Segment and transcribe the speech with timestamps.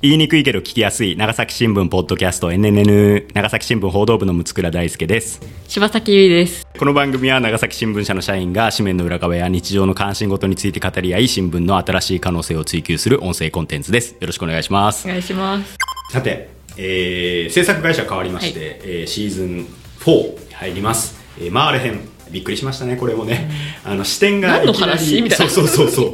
[0.00, 5.40] 言いにくいけど聞きやすい長崎新聞ポッドキャスト NNN 長崎新聞報道部の六倉大輔です。
[5.66, 6.68] 柴崎優衣です。
[6.78, 14.12] この番組は長崎新聞社の社員が紙面の裏側や日常の関心事について語り合い新聞の新しい可能性を追求する音声コンテンツです。
[14.12, 15.04] よろしくお願いします。
[15.04, 15.76] お願いします。
[16.12, 18.78] さて、えー制作会社変わりまして、はい。
[18.84, 19.66] えーシーズン
[19.98, 23.50] 4に入ります、えー、マーレ編びっくりしましたねこれもね、
[23.84, 26.12] あの視点がいきなりそうそうそうそう。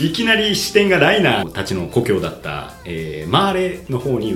[0.00, 4.30] いきなり視点がライナーたちの故郷だった、えーマーレの方に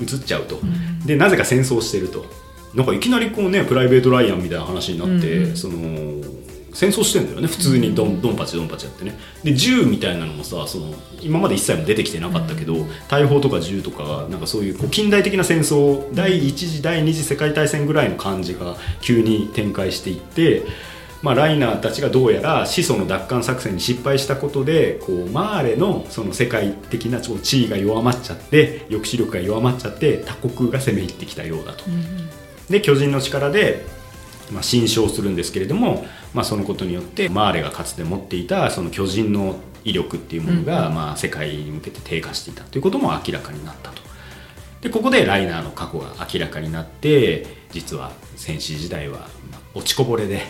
[0.00, 0.58] 移っちゃうと、
[1.04, 2.24] でなぜか戦争してると。
[2.72, 6.22] なんかいきなりこうねプライベート・ライアンみたいな話になって、その
[6.72, 20.62] 戦争してんだよね普通にドン,、ドンパチドンパチやってねで銃みたいなのもさその今まで一切も出てきてなかったけど、大砲とか銃とかなんかそういうこう近代的な戦争第一次第二次世界大戦ぐらいの感じが急に展開していって。
[21.22, 31.84] まあ、ライナーたちがどうやら始祖の奪還作戦に失敗したことでこうマーレのその世界的な地位が弱まっちゃって抑止力が弱まっちゃって他国が攻め入ってきたようだと。
[32.70, 33.84] で巨人の力で、
[34.50, 44.00] まあ、新勝するんですけれども、まあ、そのことによってマーレがかつて持っていたその巨人の威力っていうものが、まあ、世界に向けて低下していたということも明らかになったと。
[44.80, 49.18] でここでライナーの過去が明らかになって実は戦士時代は
[49.50, 50.42] まあ落ちこぼれで,、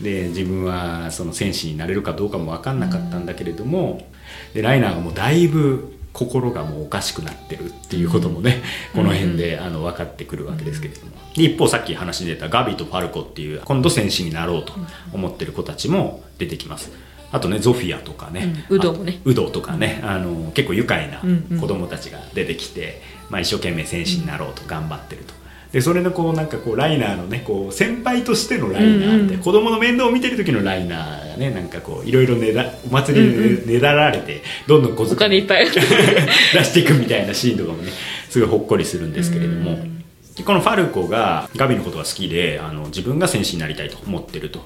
[0.00, 4.06] で自分はその戦士になれるかどうかも分かんなかったんだけれども、
[4.52, 8.62] でライナーがもうだいぶ心がもうおかしくなってるっていうこともね、
[8.94, 11.12] この辺であの分かってくるわけですけれども。
[11.34, 14.72] で一方さっき話に出たガビとファルコっていう今度戦士になろうと
[15.12, 16.92] 思ってる子たちも出てきます。
[17.32, 18.76] あとねゾフィアとかね、うん。
[18.76, 19.18] ウドもね。
[19.18, 21.60] あウドとかね、あの結構愉快なうんうん。
[21.60, 25.34] 子供たちが出てきて、まあ、一生懸命戦士になろうと頑張ってると。
[25.74, 29.38] でそれのこうなんかこうライナーのねこう先輩としてのライナーって、うんうん。
[29.40, 35.66] 子供の面倒を見てる時のライナーがねなんかこういろいろねだお祭りでねだられてどんどん小お遣い金いっぱい。
[35.74, 37.90] 出していくみたいなシーンとかもね
[38.30, 39.93] すごいほっこりするんですけれども、で
[40.42, 44.60] このファルコがガビのことが好きであの自分が戦士になりたいと思ってると、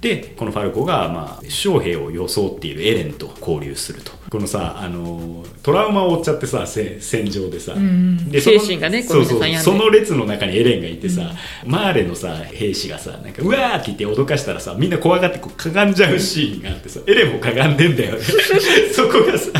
[0.00, 4.12] でこのファルコが、まあ、将兵を装っているエレンと交流すると。
[4.30, 11.30] このさあのトラウマを負っちゃってさせ戦場でさ、んでその精神がねこそうそうその列の中にエレンがいてさ、
[11.64, 18.20] マーレのさ兵士がさなんかうわーって言って脅かしたらさみんな怖がってこうかがんじゃうシーンがあってさエレンもかがんでんだよね。
[18.92, 19.50] そこがさ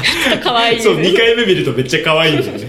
[0.43, 2.67] 可愛いそう2回目見るとめっちゃ可愛いんだよね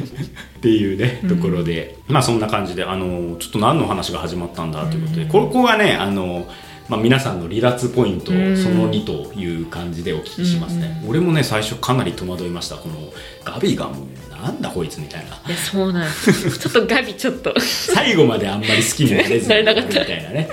[0.58, 6.48] っていうねところで、まあそんな感じであのちょっと何の話が始まったんだということで、ここがねあの
[6.88, 8.32] まあ、皆さんの離脱ポイントそ
[8.70, 12.76] の2という感じでお聞きしますね、俺もね最初かなり戸惑いました。
[12.76, 12.96] この
[13.44, 15.36] ガビがもうなんだこいつみたいな。
[15.48, 17.60] いやそうなんですちょっとガビちょっと。
[17.60, 20.00] 最後まであんまり好きになれずになれなかった。
[20.02, 20.50] みたいなね。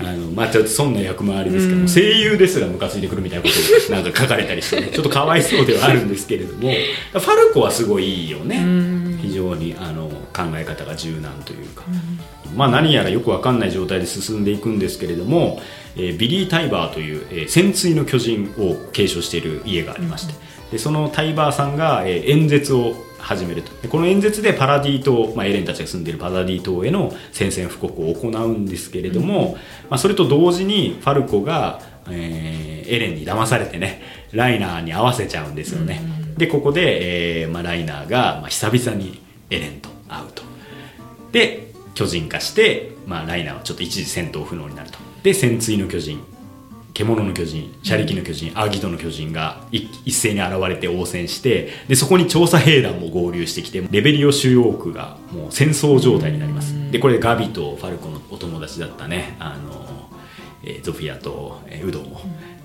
[0.00, 3.50] あのまあちょっとそんな役回りですけども、声優ですらムカついてくるみたいなこ
[3.86, 4.88] とがなんか書かれたりしてね。
[4.88, 6.72] ちょっとかわいそうではあるんですけれども
[7.12, 8.56] ファルコはすごいいいよね
[9.24, 11.84] 非常にあの考え方が柔軟というか、
[12.54, 15.60] まあ何やらよくわかんない状態で進んでいくんですけれども、
[15.96, 20.34] えービリー・タイバーという、えー潜水の巨人を継承している家がありまして、
[20.72, 23.88] でそのタイバーさんが、えー演説を始めると。
[23.88, 29.56] この演説でパラディ島、まあ、エレンたちが住んでいるパラディ島への宣戦布告を行うんですけれども、
[29.88, 31.80] まあ、それと同時にファルコが、
[32.10, 34.02] えーエレンに騙されてね
[34.32, 36.02] ライナーに合わせちゃうんですよね、
[36.36, 40.42] でここで、えーまあ、ライナーが、まあ、久々にエレンと会うと。
[41.32, 44.98] で巨人化して、まあ、ライナーはちょっと一時戦闘不能になると。
[45.22, 46.22] で潜水の巨人
[46.92, 56.72] 獣の巨人車力の巨人アーギトの巨人がい一斉に現れて応戦してでそこに調査兵団も合流してきてレベリオ主要区がもう戦争状態になります。
[56.92, 60.08] でこれガビとファルコのお友達だったねあの、
[60.62, 62.20] えーゾフィアと、えーウドも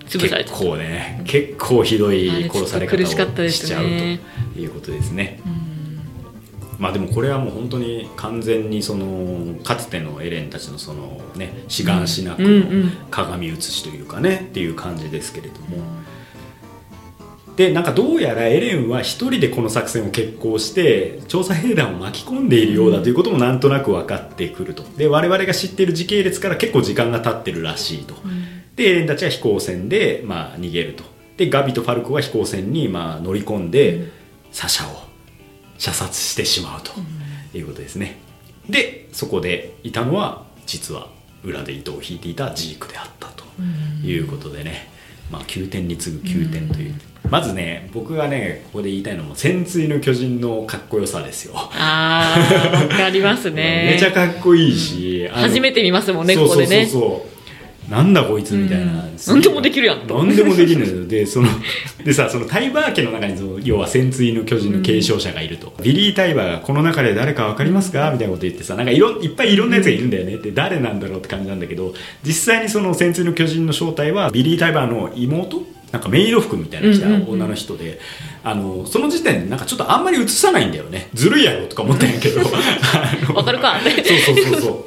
[0.10, 3.06] 潰された結構ね結構ひどい殺され方を
[3.50, 4.20] しちゃうね
[4.54, 5.40] ということですね。
[6.80, 15.84] まあでもこれはもう本当に完全にそのかつてのエレンたちのそのね志願しなくの鏡写しというかねっていう感じですけれども。
[17.58, 24.84] でなんかどうやらエレンは一人でこの作戦を決行して調査兵団を巻き込んでいるようだということもなんとなく分かってくると。
[24.96, 28.16] で我々が知っている時系列から結構時間が経ってるらしいと、
[28.80, 31.04] でエレンたちは飛行船で、まあ、逃げると。
[31.36, 34.10] でガビとファルコが飛行船に、まあ、乗り込んで、
[34.52, 35.04] サシャを
[35.78, 36.92] 射殺してしまうと
[37.58, 38.18] いうことですね、
[38.70, 41.08] でそこでいたのは実は
[41.44, 43.46] 裏で糸を引いていたジークであったと
[44.04, 44.90] いうことでね、
[45.32, 46.96] まあ、9点に次ぐ9点という、
[47.30, 53.92] まずね僕がねここで言いたいのも潜水の巨人のかっこよさですよ、あーわかりますね。
[53.96, 57.39] めちゃかっこいいし、初めて見ますもんねそうそうここでねそうそう
[57.90, 59.18] なんだこいつみたいな、うん。
[59.28, 60.24] 何でもできるやんと。
[60.24, 61.08] 何でもできるのよ。
[61.08, 61.48] でその
[62.04, 68.12] でさそのタイバー家の中にその要は潜水の巨人の継承者がいると、ビリー・タイバーがこの中で誰か分かりますか？
[68.12, 70.36] みたいなこと言ってさなんかいろいっぱいいろんなやつがいるんだよね。
[70.36, 71.94] って誰なんだろうって感じなんだけど
[72.24, 75.64] 実際にその潜水の巨人の正体はビリー・タイバーの妹？
[75.92, 78.00] なんかメイド服みたいな着た女の人で、
[78.44, 81.10] あのその時点でなんかちょっとあんまり映さないんだよね。
[81.16, 82.42] ずるいやろとか思ったんやけど。
[83.34, 83.80] わかるか。
[83.82, 84.86] そうそうそうそう。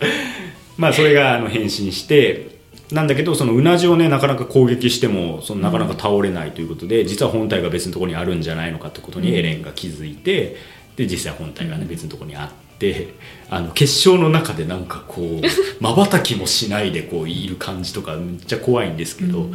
[0.77, 2.52] まあそれがあの変身して
[2.93, 10.57] なんだけどそのうなじをねなかなか攻撃してもそのなかなか倒れないということで、実は本体が別のところにあるんじゃないのかってことにエレンが気づいて
[10.97, 13.15] で実際本体がね別のところにあって
[13.49, 15.41] あの決勝の中でなんかこう
[15.81, 19.47] まばたきもしないでこういる感じとかめっちゃ怖いんですけど、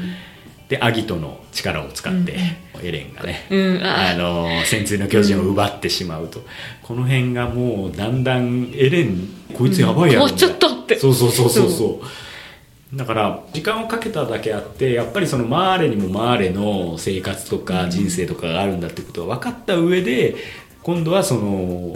[0.70, 2.38] でアギトの力を使って
[2.82, 3.84] エレンがね、うん。
[3.84, 6.42] ああの潜水の巨人を奪ってしまうと、
[6.84, 11.00] この辺がもうだんだんエレンこいつやばいやろ、もうちょっとって。
[11.00, 12.06] そうそうそうそうそう
[12.94, 20.36] だから時間をかけただけあってやっぱりそのマーレにもマーレの生活とか人生とかがあるんだってことが分かった上で
[20.84, 21.96] 今度はその、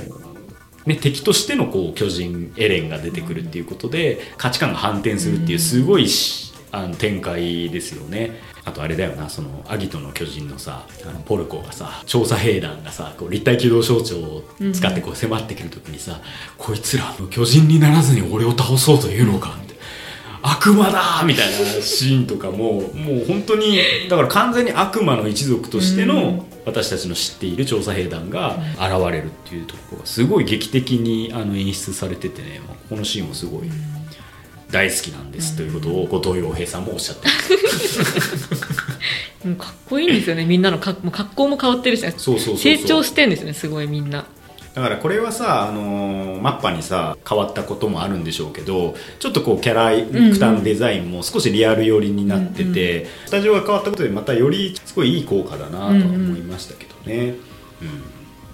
[0.85, 8.51] ね、敵としてのこう巨人エレンが出てくるっていうことで価値観が反転するっていうすごいしあの展開ですよね。
[8.63, 16.21] あとあれだよなそのアギトの巨人のさあのポルコがさ調査兵団がさこう立体機動装置を使ってこう迫ってくる時にさ、
[16.57, 19.70] こいつらもう巨人にならずに俺を倒そうというのかみたいな
[20.43, 23.77] 悪魔だみたいなシーンとかももう本当に
[24.09, 33.69] だから完全に悪魔の一族としての私たちの知っている調査兵団が現れるっていうところがすごい劇的にあの演出されててねまあこのシーンもすごい
[34.71, 38.71] 大好きなんですということを後藤洋平さんもおっしゃってます。
[39.57, 41.01] かっこいいんですよねみんなの格
[41.35, 44.25] 好も変わってるし成長してんですよねすごいみんな
[44.73, 57.35] だからこれはさ、あのーマッパにさ変わったこともあるんでしょうけどちょっとこうキャラクターのデザインも少しリアル寄りになってて、スタジオが変わったことでまたよりすごいいい効果だなとは思いましたけどね、
[57.81, 58.03] うん。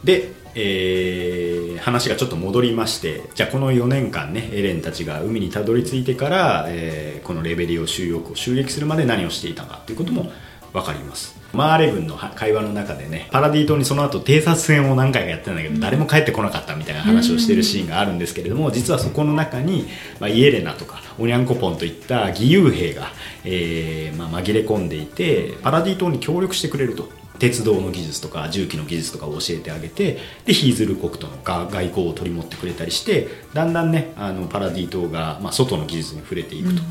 [0.03, 10.31] で、えー話がちょっと戻りましてじゃあこの4年間ねエレンたちが海にたどり着いてから、えーこのレベリオ収容区を襲撃するまで何をしていたかということも
[10.73, 19.87] 分かりますマーレ軍の会話の中でねパラディ島にその後偵察戦を何回かやってたんだけど、誰も帰ってこなかったみたいな話をしてるシーンがあるんですけれども、実はそこの中に、
[20.19, 23.07] まあ、イエレナとかオニャンコポンといった義勇兵が、
[23.43, 27.09] えーまあ、紛れ込んでいてパラディ島に協力してくれると。
[27.39, 36.81] 鉄道の技術とか重機の技術とかを教えてあげてでヒーズル国とのが外交を取り持ってくれたりしてだんだんねあのパラディ島が、まあ、外の技術に触れていくと。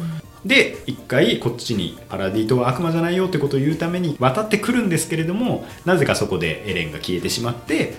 [0.44, 7.94] で一回こっちにパラディ島は悪魔じゃないよってことを言うために渡ってくるんですけれどもなぜかそこでエレンが消えてしまって、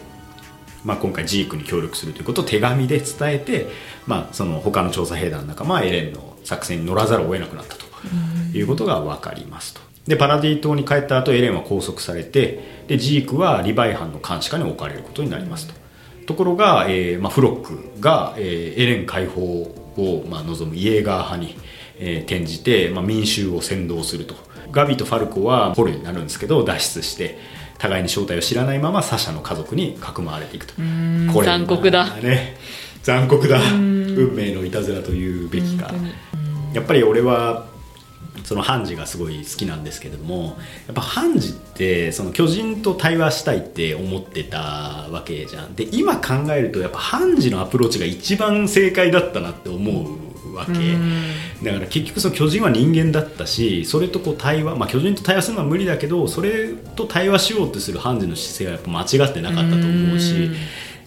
[0.86, 3.68] まあ、今回ジークに協力するということを手紙で伝えて、
[4.06, 7.86] まあ、その他の調査兵団の仲間はエレンの作戦に乗らざるを得なくなったと
[8.54, 9.82] いうことが分かりますと。
[10.08, 15.74] でパラディ島に帰った後エレンは拘束されてでジークはリヴァイ班の監視下に置かれることになりますと。
[16.28, 21.58] ところが、えーまあ、フロックが、えーエレン解放を、まあ、望むイエーガー派に、
[22.00, 24.36] えー転じて、まあ、民衆を扇動すると。
[24.72, 27.38] ガビとファルコは捕虜になるんですけど脱出して
[27.78, 30.82] 互いに正体を知らないままサシャの家族にかくまわれていくと。
[30.82, 32.08] んこれ残酷だ。
[33.04, 33.62] 残酷だ。
[33.74, 35.92] 運命のいたずらというべきか。
[36.74, 37.68] やっぱり俺は
[38.44, 44.60] そのハンジがすごい好きなんですけれどもやっぱハンジってその巨人と対話したいって思ってた
[45.12, 45.76] わけじゃん。
[45.76, 50.27] で今考えるとやっぱハンジのアプローチが一番正解だったなって思う
[50.58, 50.74] わけ。
[51.64, 60.52] だから結局その巨人は人間だったしそれとこう対話、まあ、巨人と対話するのは無理だけどそれと対話しようとするハンジの姿勢はやっぱ間違ってなかったと思うし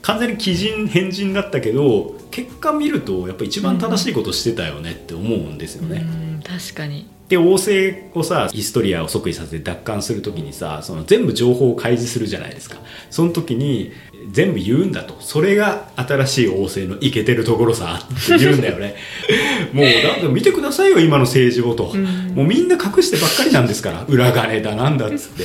[0.03, 6.03] 完全に鬼人変人だったけど結果見るとやっぱ一番正しいことしてたよねって思うんですよね。
[6.03, 6.43] うん。
[6.43, 7.09] 確かに。
[7.29, 12.79] で王政をさヒストリアを即位させて奪還する時にさその全部情報を開示するじゃないですか。
[13.11, 13.93] その時に
[14.31, 15.17] 全部言うんだと。
[15.21, 18.97] それが新しい王政のイケてるところさって言うんだよね。
[19.73, 21.95] もうだって見てくださいよ今の政治をと、
[22.35, 25.45] もうみんな隠してばっかりなんですから裏金だなんだっつって。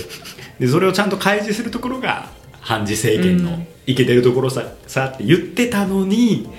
[0.59, 2.29] でそれをちゃんと開示するところが
[2.61, 6.49] 判事政権のイケてるところささって言ってたのに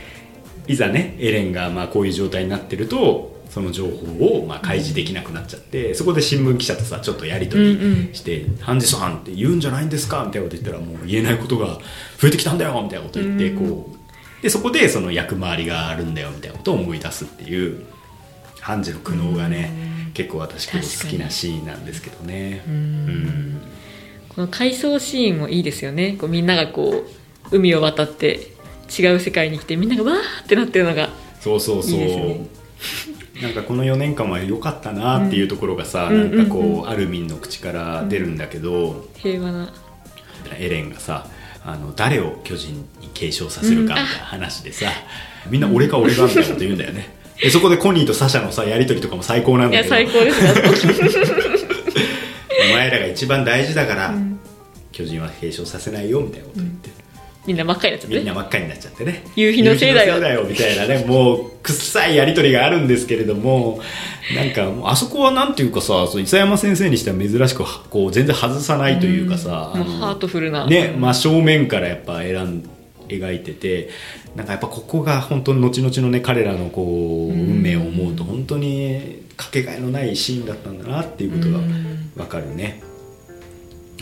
[0.68, 11.80] いざねエレンがまあこういう状態になってるとその情報をまあ開示できなくなっちゃって、そこで新聞記者とさちょっとやり取りして「ハンジさんって言うんじゃないんですか?」みたいなこと言ったらもう言えないことが
[12.18, 14.42] 増えてきたんだよみたいなこと言ってこう。
[14.42, 17.80] でそこでその役回りがあるんだよみたいなことを思い出すっていう
[18.60, 19.72] ハンジの苦悩がね
[20.12, 22.62] 結構私結構好きなシーンなんですけどね。
[22.68, 23.60] うん。
[24.28, 26.18] この回想シーンもいいですよね。
[26.20, 27.06] こうみんながこ
[27.50, 28.52] う海を渡って
[28.98, 31.08] 違う世界に来てみんながわーってなってるのが
[31.40, 32.56] そうそうそう
[33.42, 36.68] なんかこの4年間は良かったなっていうところがさ、うんなんかこう、うん。
[36.68, 39.72] うんうんアルミンの口から出るんだけど、平和な。
[40.58, 41.26] エレンがさ
[41.64, 44.86] あの誰を巨人に継承させるかみたいな話でさ、
[45.50, 47.14] みんな俺か俺かみたいなこと言うんだよね。
[47.42, 49.88] でそこでコニーとサシャのさやり取りとかも最高なんだけど。
[49.88, 50.52] 最高ですね
[52.70, 54.38] お前らが一番大事だから、ん。
[54.92, 56.90] 巨人は継承させないよみたいなこと言って、
[57.46, 59.24] みんな真っ赤になっちゃってみんな真っ赤になっちゃってね。
[59.36, 60.44] 夕日のせいだよ。
[60.44, 61.04] みたいなね。
[61.06, 63.80] もう臭いやり取りがあるんですけれども
[64.34, 70.66] なんかもうあそこはなんていうかさそう伊佐山先生にしては珍しくこう全然外さないというかさ、うハートフルな。
[70.66, 72.70] ね真正面からやっぱ選ん
[73.08, 73.90] 描いてて
[74.34, 81.58] なんかやっぱここが本当に後々のね彼らのこう運命を思うと本当にかけがえのないシーンだったんだなっていうことが
[82.16, 82.82] わかるね。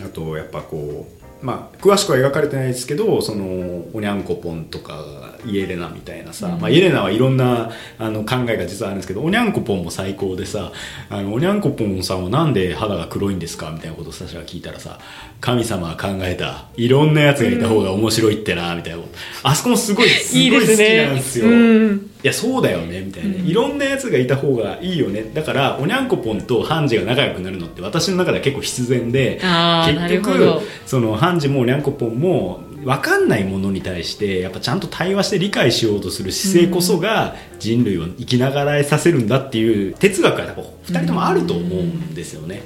[0.04, 3.44] あとやっぱこうまあ詳しくは描かれてないですけどその
[3.92, 5.04] おにゃんこぽんとか
[5.46, 10.72] イエレナみたいなさ、まあ、イエレナはいろんなあの考えが実はあるんですけどおにゃんこぽんも最高でさ
[11.10, 14.98] あのおにゃんこぽんさんはなんで肌が黒いんですかみたいなことをサシャが聞いたらさ
[15.40, 19.14] 神様は考えたいろんなやつがいた方が面白いってなみたいなこと。
[19.42, 21.48] あそこもすごいす いいごい好きですねなんですよ。
[21.48, 22.10] うん。
[22.22, 25.30] いやそうだよねみたいな、いろんなやつがいた方がいいよね。
[25.34, 42.62] だからおにゃんこぽんとハンジが仲良くなるのって私の中では結構必然で結局そのハンジもおにゃんこぽんも分かんないものに対してやっぱちゃんと対話して理解しようとする姿勢こそが人類を生きながらえさせるんだっていう哲学がやっぱ2人ともあると思うんですよね。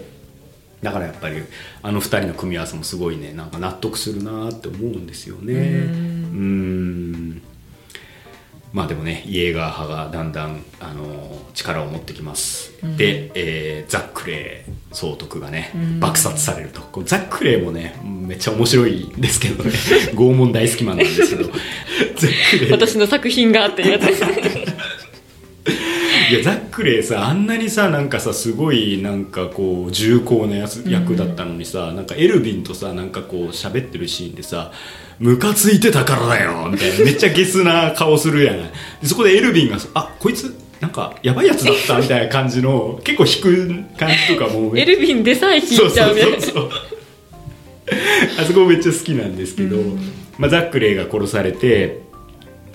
[0.82, 1.42] だからやっぱり
[1.82, 5.54] あの2人の組み合わせもすごいねなんか納得するなって思うんですよね。
[5.54, 5.56] う
[6.40, 7.42] ん
[8.72, 16.80] まあでもねイエーガー派がだんだんあの力を持ってきます、で、えーザックレー総督がね爆殺されると。
[17.04, 19.70] ザックレーもねめっちゃ面白いんですけどね。
[20.14, 21.50] 拷問大好きマンなんですけど。
[22.70, 24.67] 私の作品があってやつです
[26.30, 34.72] いやザックレーさあんなにさなんかさすごいなんかこう重厚なやつ役だったのにさ、なんかエルヴィンとさなんかこう喋ってるシーンでさ
[35.18, 37.04] ムカついてたからだよみたいな。
[37.04, 38.56] めっちゃゲスな顔するやん。
[38.56, 38.70] で
[39.04, 46.40] そこでエルヴィンがさあこいつなんかやばいやつだったみたいな感じの結構引く感じとかもめ エルヴィンでさえ聞そうそういちゃうみたいな。
[46.40, 46.70] そうそう
[48.40, 49.76] あそこめっちゃ好きなんですけど、
[50.36, 52.02] まあ、ザックレーが殺されて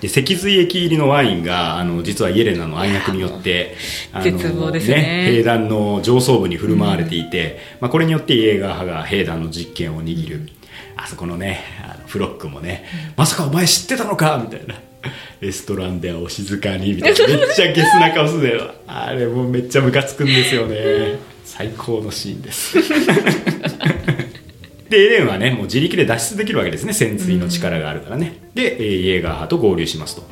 [0.00, 3.74] で脊髄液入りのワインがあの実はイエレナの暗躍によって
[4.12, 5.26] あの 絶望ですね。
[5.30, 10.48] 兵団の上層部に振る舞われていて、まあ、これによってイエーガー派が兵団の実権を握る、
[10.96, 12.84] あそこのねあのフロックもね、
[13.16, 14.74] まさかお前知ってたのかみたいな。
[15.40, 17.26] レストランではお静かにみたいな。
[17.28, 18.74] めっちゃゲスな顔するよ。
[18.86, 21.18] あれもめっちゃムカつくんですよね。
[21.44, 22.76] 最高のシーンです
[24.94, 26.92] でエレンはねもう自力で脱出できるわけですね。
[26.92, 30.22] 潜水の力があるからね、で、えーイエーガー派と合流しますと。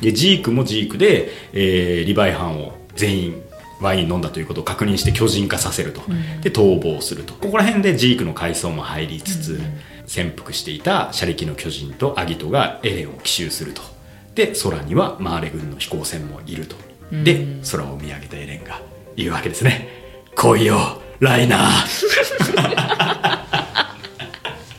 [0.00, 3.42] でジークもジークで、えーリヴァイ班を全員
[3.80, 6.02] ワイン飲んだということを確認して巨人化させると、
[6.42, 7.34] で逃亡すると。
[7.34, 9.60] ここら辺でジークの階層も入りつつ、
[10.06, 13.82] 潜伏していた車力の巨人とアギトがエレンを奇襲すると。
[14.34, 16.76] で空にはマーレ軍の飛行船もいると。
[17.12, 18.80] で空を見上げたエレンが
[19.16, 19.88] 言うわけですね。
[20.34, 23.63] 来いよライナー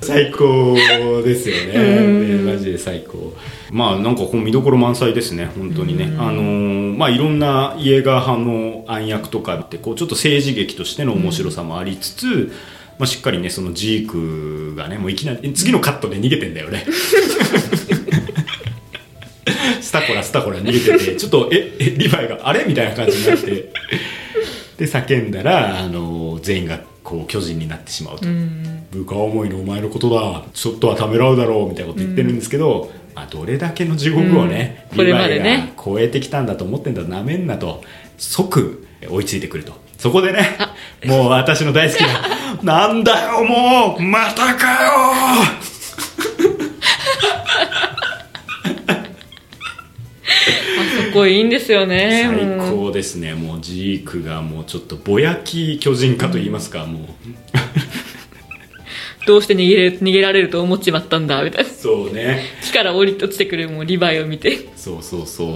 [0.06, 0.76] 最高
[1.24, 1.74] ですよね、
[2.38, 3.36] ねマジで最高。
[3.72, 6.14] まあなんかこう見どころ満載ですね本当にね。
[6.18, 12.54] あのーまあいろんなイエーガー派の暗躍とかってこうちょっと政治劇としての面白さもありつつ、
[12.98, 16.86] まあ、しっかりねそのジークがねもういきなり次のカットで逃げてんだよね
[19.82, 22.64] スタコラスタコラ逃げててちょっとええリヴァイがあれ？
[22.66, 23.72] みたいな感じになって。
[24.78, 28.26] で叫んだらあの全員がこう巨人になってしまうと、
[28.92, 30.44] 部下思いのお前のことだ。
[30.54, 34.98] ちょっとはためらうだろうみたいなこと言ってるんですけど、まあ、どれだけの地獄をね、うん。
[34.98, 37.84] リヴァイが超えてきたんだと思ってんだなめんなと
[38.18, 39.86] 即追いついてくると。
[39.98, 40.58] そこでね
[41.06, 42.22] もう私の大好きな
[42.88, 44.92] 「なんだよもうまたかよ!」
[50.78, 52.30] あそこいいんですよね。
[52.30, 53.34] 最高ですね。
[53.34, 57.02] もうジークがもうちょっとぼやき巨人化と言いますか、もう。
[59.26, 61.70] どうして逃げれ逃げられると思っちまったんだみたいな。
[61.70, 62.44] そうね。
[62.62, 64.68] 木から降り落ちてくるもうリヴァイを見て。
[64.76, 65.48] そうそうそう。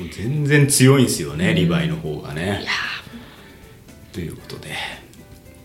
[0.00, 2.64] もう全然強いんですよね、リヴァイの方がね。
[4.12, 4.70] ということで。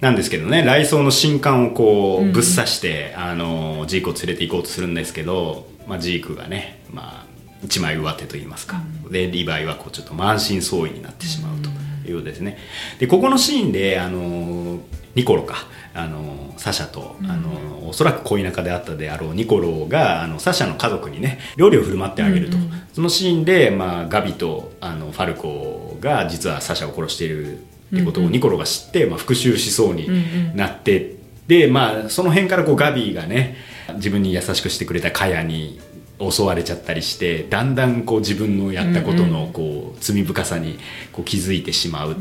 [0.02, 7.29] なんですけどね雷装の新刊をこうぶっ刺して、あのジークを連れて行こうとするんですけど、まあ、ジークがね、まあ、
[7.64, 11.70] 一枚上手と言いますか、でリヴァイはこうちょっと満身創痍になってしまうと
[12.10, 12.58] いうですね。
[13.00, 14.80] でここのシーンであの
[15.16, 15.56] ニコロか。
[15.92, 27.62] あのサシャと、あのおそらく恋仲であったであろうニコロがあのサシャの家族にね料理を振る舞ってあげると、うんうんそのシーンで、まあ、ガビとあのファルコが実はサシャを殺しているっ
[27.96, 30.18] てことうんうんをニコロが知って、まあ、復讐しそうにうんう
[30.54, 31.16] んなって、
[31.48, 33.56] でまあその辺からこうガビーがね
[33.96, 35.80] 自分に優しくしてくれたカヤに
[36.20, 39.32] 襲われちゃったりしてだんだんこう自分のやったことうんうん。
[39.32, 40.78] のこう罪深さに
[41.14, 42.16] こう気づいてしまう、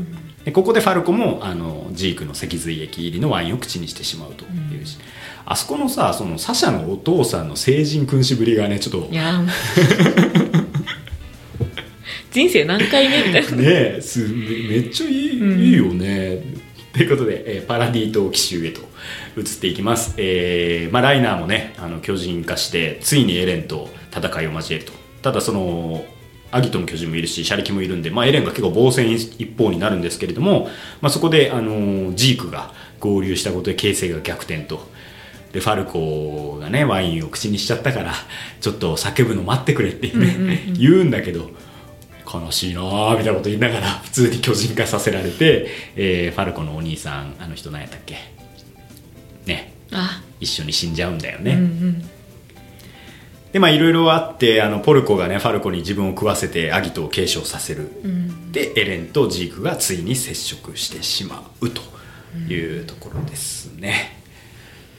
[0.45, 4.97] でここでファルコもあのジークの脊髄液入りのワインを口にしてしまうというし、
[5.45, 9.09] あそこのさそのサシャのお父さんの成人君子ぶりがねちょっと。
[12.31, 13.57] 人生何回目みたいな。
[13.57, 14.29] ねえすめ
[14.69, 15.59] めっちゃいい,、うん。
[15.59, 16.58] いいよね
[16.93, 18.81] ということで、えーパラディ島奇襲へと
[19.37, 24.93] 移っていきます、えーまあ、ライナーもねあの巨人化してついにエレンと戦いを交えると。
[25.21, 26.05] ただその
[26.51, 30.69] アギトの巨人もいるしシャリキもいるんで、まあ、エレンが結構防戦一方になるんですけれども、
[31.01, 34.89] まあ、そこで、あのージークが合流したことで形勢が逆転と。
[35.51, 38.13] でファルコがねワインを口にしちゃったから
[38.61, 40.73] ちょっと叫ぶの待ってくれって、ねうんうんうん。
[40.77, 41.49] 言うんだけど
[42.31, 48.15] 悲しいなーみたいなこと言いながら 普通に巨人化させられて、えーファルコのお兄さんあの人何やったっけ？
[49.45, 49.73] ね。
[49.91, 50.21] あ。
[50.39, 52.09] 一緒に死んじゃうんだようんね、うん。
[53.51, 58.51] でまあいろいろあってあのポルコがねファルコに自分を食わせてアギトを継承させる、うん。
[58.51, 61.81] でエレンとジークがついに接触してしまうと
[62.47, 64.17] いうところですね、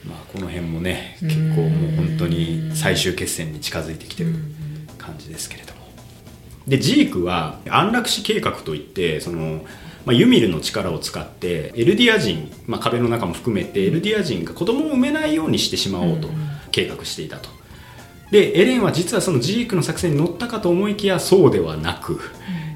[0.05, 4.33] まあこの辺もね結構もう本当に最終決戦に近づいてきてる
[4.97, 5.70] 感じですけれども
[6.67, 9.61] でジークは安楽死計画といってその、
[10.05, 16.29] まあ、ユミルの力を使ってエルディア人、まあ、壁の中も含めてエルディア人が子供を産めないようにしてしまおうと
[16.71, 17.49] 計画していたと。
[18.31, 22.21] でエレンは実はそのジークの作戦に乗ったかと思いきやそうではなく、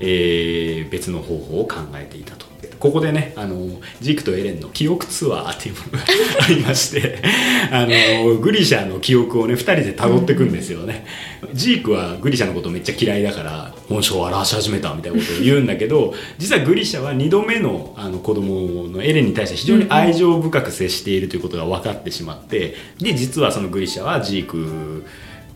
[0.01, 2.44] えー別の方法を考えていたと
[2.79, 3.55] ここでねあの
[4.01, 6.03] ジークとエレンの記憶ツアーっていうものが
[6.43, 7.21] ありまして
[7.71, 11.05] あのグリシャの記憶をね2人で辿っていくんですよね、
[11.53, 25.03] ジークはグリシャのことめっちゃ嫌いだから本性を表し始めたみたいなことを言うんだけど 実はグリシャは2度目のあの子供のエレンに対して非常に愛情深く接しているということが分かってしまってで実はそのグリシャはジーク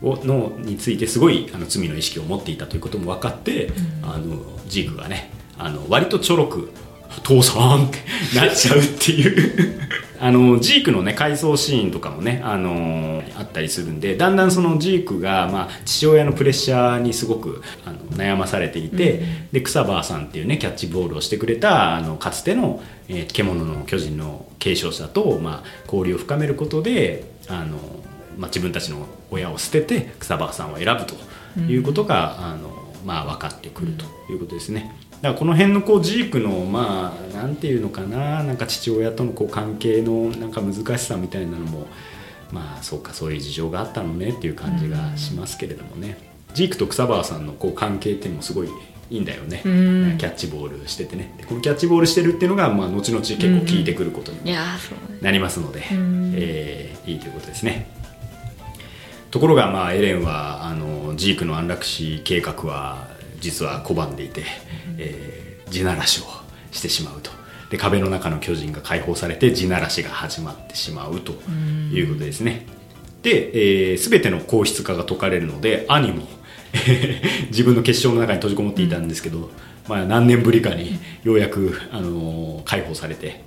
[0.02, 3.70] をのについてすごいあの罪の意識を持っていたということも分かって、
[4.02, 6.70] あのジークがねあの割とちょろく
[7.22, 7.98] 「父さん!」って
[8.36, 9.80] なっちゃうっていう
[10.22, 27.78] あのジークのね回想シーンとかもねあのあったりするんでだんだんそのジークが、まあ、父親のプレッシャーにすごくあの悩まされていて、で草葉さんっていうねキャッチボールをしてくれたあのかつての、えー獣の巨人の継承者と、まあ、交流を深めることであの
[28.38, 31.14] まあ、自分たちの親を捨てて草葉さんを選ぶと
[31.60, 32.70] いうことが、あの
[33.04, 34.94] まあ、分かってくるということですね。
[35.22, 41.86] だからこの辺のこうジークのまあなんていうのかななんか父親とのこう関係のなんか難しさみたいなのも
[42.52, 46.18] まあそうかそういう事情があったのねっていう感じがしますけれどもね、
[46.54, 48.68] ジークと草葉さんのこう関係っていうのもすごい
[49.10, 50.18] いいんだよね、うん。
[50.18, 51.34] キャッチボールしててね。
[51.36, 54.52] でこのキャッチボールしてるっていうのがまあ後々結構効いてくることに
[55.20, 56.32] なりますので、うん。
[56.34, 57.86] えーいいということですね。
[59.30, 63.08] ところがまあエレンはあのジークの安楽死計画は
[63.40, 64.44] 実は拒んでいて、
[64.98, 66.24] えー地ならしを
[66.72, 67.30] してしまうと。
[67.70, 71.32] で壁の中の巨人が解放されて地ならしが始まってしまうと
[71.92, 72.66] いうことですね。
[73.22, 76.26] で、えー、全ての皇室化が解かれるので兄も
[77.50, 79.50] 自分の結晶の中に閉じこもっていたんですけど、
[79.88, 83.42] まあ、何年ぶりかにようやく、あのー解放されて。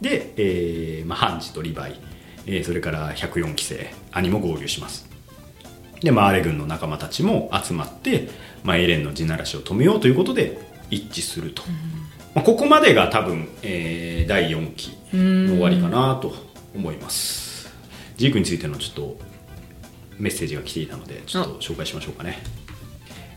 [0.00, 1.94] で、えーまあ、ハンジとリヴァイ、
[2.46, 5.08] えーそれから104期生兄も合流します。
[6.02, 8.28] でマーレ軍の仲間たちも集まって、
[8.64, 11.62] まあ、エレンの地ならしを止めようということで一致すると、
[12.34, 16.34] まあ、ここまでが多分、えー第4期の終わりかなと
[16.74, 17.72] 思います。
[18.18, 19.18] ジークについてのちょっと
[20.18, 22.38] メッセージが来ていたのでちょっと紹介しましょうかね。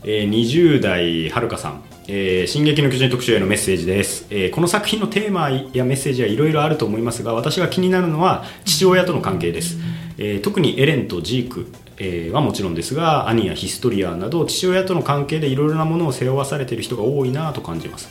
[0.04, 9.78] えー20代はるかさん、えー進撃の巨人特集へのメッセージです、えーこの作品のテーマやメッセージはいろいろあると思いますが私が気になるのは父親との関係です、
[10.18, 11.72] えー特にエレンとジーク、
[12.04, 18.10] えーはもちろんですが兄やヒストリアなど父親との関係でいろいろなものを背負わされている人が多いなと感じます。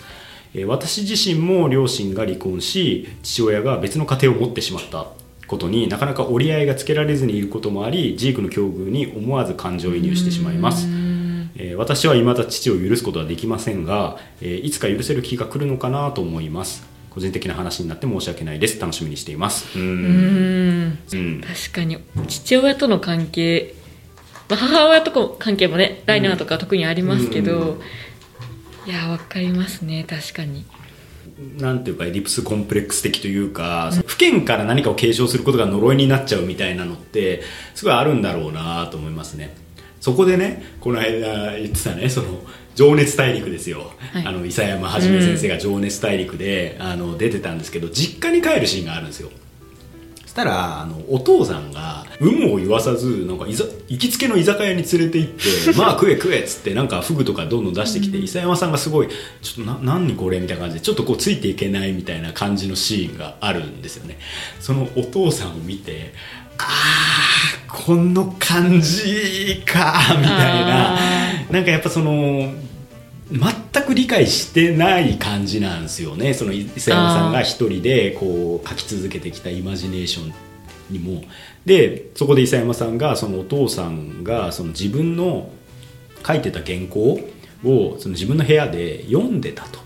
[0.54, 5.06] えー私自身も両親が離婚し父親が別の家庭を持ってしまった
[5.48, 16.88] ことになかなか折り合いがつけられずにいることもありジークの境遇に思わず感情移入してしまいます、えー私は未だ父を許すことはできませんが、えーいつか許せる日が来るのかなと思います。
[17.10, 18.80] 個人的な話になって申し訳ないです。
[18.80, 19.66] 楽しみにしています。
[19.76, 20.98] うん。
[21.12, 21.40] うん。
[21.40, 21.98] 確かに
[22.28, 23.74] 父親との関係、
[24.56, 28.90] 母親との関係もねライナーとか特にありますけど、うん。
[28.90, 30.64] いやわかりますね確かに。
[31.58, 37.42] なんていうかエディプスコンプレックス的というか、不健から何かを継承することが呪いになっちゃうみたいなのって
[37.74, 39.56] すごいあるんだろうなと思いますね。
[40.00, 42.40] そこでねこの間言ってたねその
[42.74, 44.26] 情熱大陸ですよ、はい。
[44.26, 49.30] あの伊佐山はじめ先生が情熱大陸で、あの出てたんですけど実家に帰るシーンがあるんですよ。
[49.30, 49.34] そ
[50.30, 59.08] したらあのお父さんが有無を言わさずなんかいざ行きつけの居酒屋に連れて行って「まあ食え食え」っつってなんかフグとかどんどん出してきて伊佐山さんがすごい
[59.42, 64.18] 「ちょっとな何これ?」みたいな感じでちょっとこうついていけないみたいな感じのシーンがあるんですよね。
[64.60, 66.14] そのお父さんを見て
[66.58, 70.96] あーこの感じかみたいな。
[71.50, 72.52] なんかやっぱその
[73.32, 76.34] 全く理解してない感じなんですよね。
[76.34, 80.34] その伊佐山さんが一人でこう書き続けてきたイマジネーション
[80.90, 81.22] にも。
[81.64, 85.50] でそこで伊佐山さんがそのお父さんがその自分の
[86.26, 87.20] 書いてた原稿
[87.64, 89.78] をその自分の部屋で読んでたと。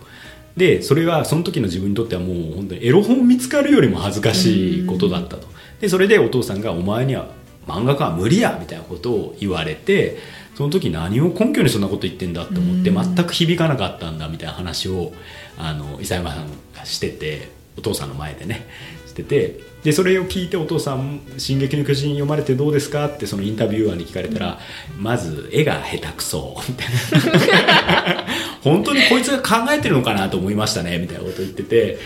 [0.56, 5.48] でそれがその時の自分にとってはもう本当にエロ本見つかるよりも恥ずかしいことだったと。
[5.80, 7.26] でそれでお父さんが「お前には
[7.66, 10.16] 漫画家は無理や」みたいなことを言われて
[10.54, 15.12] その時何を根拠にそんなこと言ってんだって思って全く響かなかったんだみたいな話を
[15.58, 18.66] あの伊佐山さんがしててお父さんの前でね
[19.06, 24.58] しててでそれを聞いてお父さん「進撃の巨人」読まれてどうですかってそのインタビュアーに聞かれたら、
[24.98, 28.26] まず絵が下手くそみたいな
[28.62, 31.98] 本当にこいつが考えてるのかなと思いましたねみたいなこと言ってて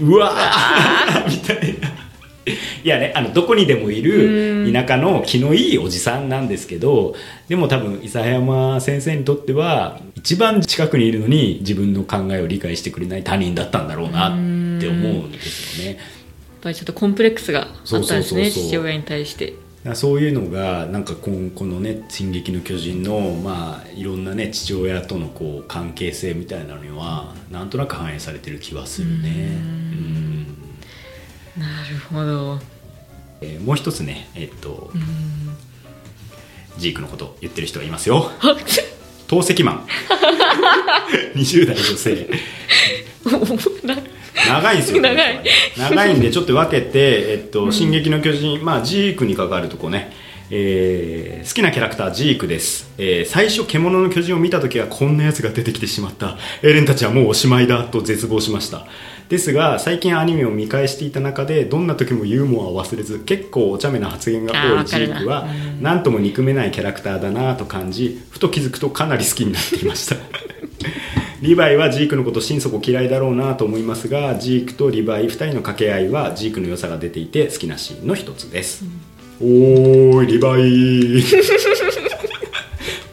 [0.00, 1.97] うわーみたいな
[2.84, 7.14] いやねあのどこにでもいる田舎の気のいいおじさんなんですけど
[7.48, 14.30] でも多分諫山先生にとっては一番近くにいるのに自分の考えを理解してくれない他人だったんだろうなっ
[14.80, 15.96] て思うんですよね。
[15.96, 19.54] やっぱりちょっとコンプレックスがあったんですね父親に対して。
[19.94, 29.30] そういうのがなんかこんこのね「進撃の巨人の」まあいろんなね父親とのこう関係性みたいなのにはなんとなく反映されてる気はするね。
[29.92, 30.67] うん
[31.58, 32.60] なるほど。
[33.40, 34.90] えーもう一つねえっと、
[36.78, 38.30] ジークのこと言ってる人がいますよ。
[38.40, 38.56] あ
[39.26, 39.86] 透析マン。
[41.36, 42.28] 20代女性。
[43.84, 43.96] な。
[44.46, 45.44] 長いんですよ長い。
[45.76, 46.90] 長いんでちょっと分けて
[47.30, 50.12] 「えっと進撃の巨人」まあジークに関わるとこね。
[50.50, 56.38] えー好きなキャラクタージークです、えー最初獣の巨人を見た時はこんなやつが出てきてしまった。
[56.62, 58.86] エレンたちはもうおしまいだと絶望しました
[59.28, 65.46] ですが最近アニメを見返していた中でどんな時もユーモアを忘れず結構お茶目な発言が多いジあークは
[65.80, 70.16] 何とも憎めないキャラクターだなと感じふと気づくとかなり好きになっていました。
[71.40, 78.84] リヴァイはジークのこと心底嫌いだろうなと思いますがジークとリヴァイ2人の掛け合いはジークの良さが出ていて好きなシーンの一つです、
[79.40, 81.97] おーいリヴァイ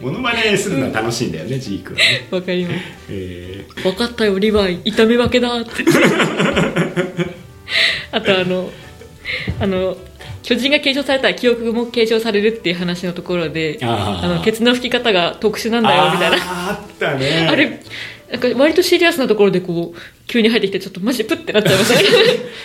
[0.06, 2.76] モノマネするのは楽しいんだよね、ジークはね、わかります。
[3.10, 5.70] え分かったよリヴァイ痛め分けだって。
[8.12, 8.70] あとあの
[9.58, 9.96] あの
[10.44, 14.28] 巨人が継承されたら記憶も継承されるっていう話のところであー。
[14.36, 16.36] のケツの吹き方が特殊なんー、だよみたいな。
[16.38, 17.48] あったね。
[17.50, 17.80] あれ
[18.30, 22.08] なんか割とシリアスなところでこう急に入ってきてちょっとマジでプッてなっちゃいましたね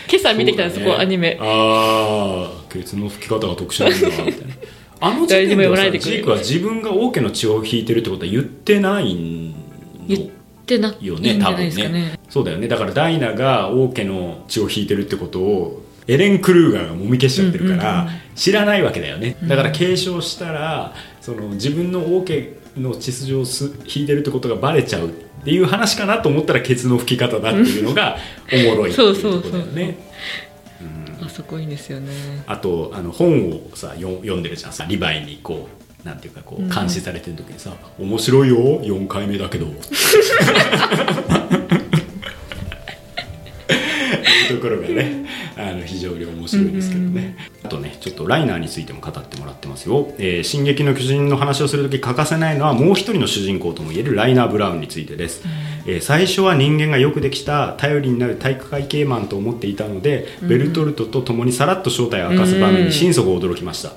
[0.08, 0.86] 今朝見てきたんです、ね。
[0.86, 1.40] こうアニメ。
[1.42, 4.54] ああケツの吹き方が特殊なんだみたいな
[5.02, 9.54] あの時点でさジークは自分が王家の血を引いてるってことは言ってないの
[10.08, 10.30] 言っ
[10.66, 12.20] てないよね多分ねね。
[12.30, 12.68] そうだよね。
[12.68, 18.20] だからダイナが王家の血を引いてるってことをエレン・クルーガーがもみ消しちゃってるから、うんうんうん。
[18.36, 19.38] 知らないわけだよね。
[19.44, 25.12] だから継承したら、その自分の王家の血筋をす引いてるってことがバレちゃうっ
[25.44, 28.18] ていう話かなと思ったらケツの吹き方だっていうのが
[28.52, 29.98] おもろいっていうところだよね。
[29.98, 30.51] あそ
[31.44, 32.12] こいいんですよね。
[32.48, 34.74] あとあの本をさよ読んでるじゃん。
[34.74, 35.68] さリヴァイにこ
[36.04, 39.70] うなんていうかこう監視されてる時にさ「面白いよ4回目だけど」い
[44.50, 45.26] うところがね
[45.58, 55.44] あの非常に面白いですけどね、あとねちょっとライナーについても語ってもらってますよ「えー進撃の巨人」の話をする時欠かせないのはもう一人の主人公ともいえるライナー・ブラウンについてです、
[55.86, 63.94] えー最初は人間がよくできた頼りになる体育会系マンと思っていたので、ベルトルトと共にさらっと正体を明かす場面に心底驚きました、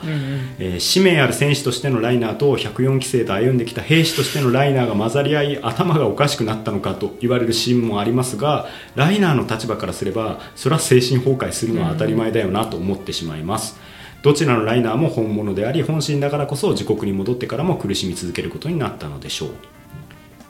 [0.58, 13.76] えー使命ある戦士としてのライナーと104期生と歩んできた兵士としてのライナーが混ざり合い頭がおかしくなったのかと言われるシーンもありますがライナーの立場からすればそれは精神崩壊するのは当たり前だよなと思ってしまいます、
[14.22, 19.50] どちらのライナーも本物であり本心だからこそ自国に戻ってからも苦しみ続けることになったのでしょう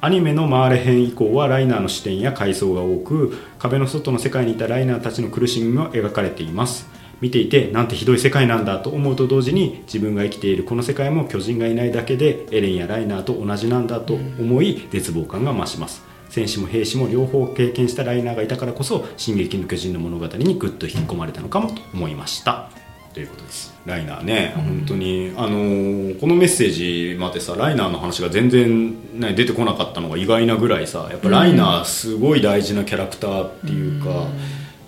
[0.05, 6.87] アニメのマーレ編以降はライナーの視点や階層が多く壁の外の世界にいたライナーたちの苦しみも描かれています。
[7.23, 16.03] 見ていてなんてひどい世界なんだと思うと同時に自分が生きているこの世界も巨人がいないだけでエレンやライナーと同じなんだと思い絶望感が増します。
[16.29, 22.69] 戦士も兵士も両方経験したライナーがいたからこそ「進撃の巨人」の物語にぐっと引き込まれたのかもと思いました。
[23.14, 23.72] ということです。
[23.87, 25.33] ライナーね、本当に。
[25.37, 26.70] あのーこのメッセー
[27.12, 34.27] ジまでさライナーの話が全然、ね、出てこなかったのが意外なぐらいさやっぱライナーすごい大事なキャラクターっていうか、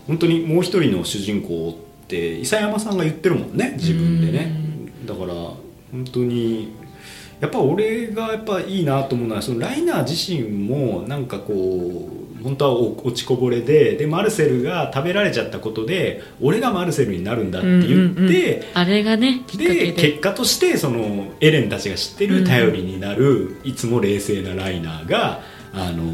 [0.07, 4.53] 本当にもう一人の主人公って伊佐山さんが言ってるもんね自分でね、
[5.05, 6.73] だから本当に
[7.41, 18.63] やっぱ俺がやっぱいいなと思うのはそのライナー自身もなんかこう本当は落ちこぼれででマルセルが食べられちゃったことで俺がマルセルになるんだって言って、うんうんうん。
[18.75, 19.87] あれがねきっかけで。
[19.87, 25.41] で結果としてそのエレンたちが知ってる頼りになる、いつも冷静なライナーが
[25.73, 26.05] あの、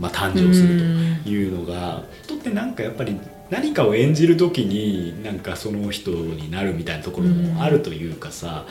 [0.00, 0.78] まあ、誕生する
[1.22, 3.18] というのが、人ってなんかやっぱり
[3.50, 8.64] 何かを演じる時になんかその人になるみたいなところもあるというかさ、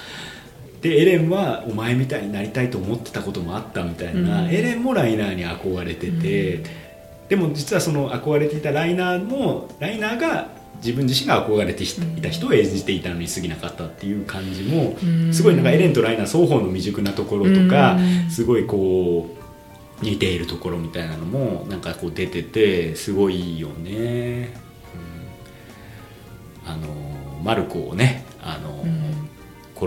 [0.81, 4.49] でエレンはお前みたいになりたいと思ってたこともあったみたいな、うん。
[4.49, 6.82] エレンもライナーに憧れてて。
[7.29, 15.33] でも実はその憧れていたライナーもライナーが自分自身が憧れていた人を演じていたのに過ぎなかったっていう感じもうん。
[15.33, 18.29] すごいなんかエレンとライナー双方の未熟なところとかうん。
[18.29, 19.29] すごいこ
[20.01, 24.53] う似ているところみたいなのもなんかこう出ててすごいいいよね。
[26.65, 26.69] うん。
[26.69, 26.87] あの
[27.41, 29.29] マルコをねあの、うん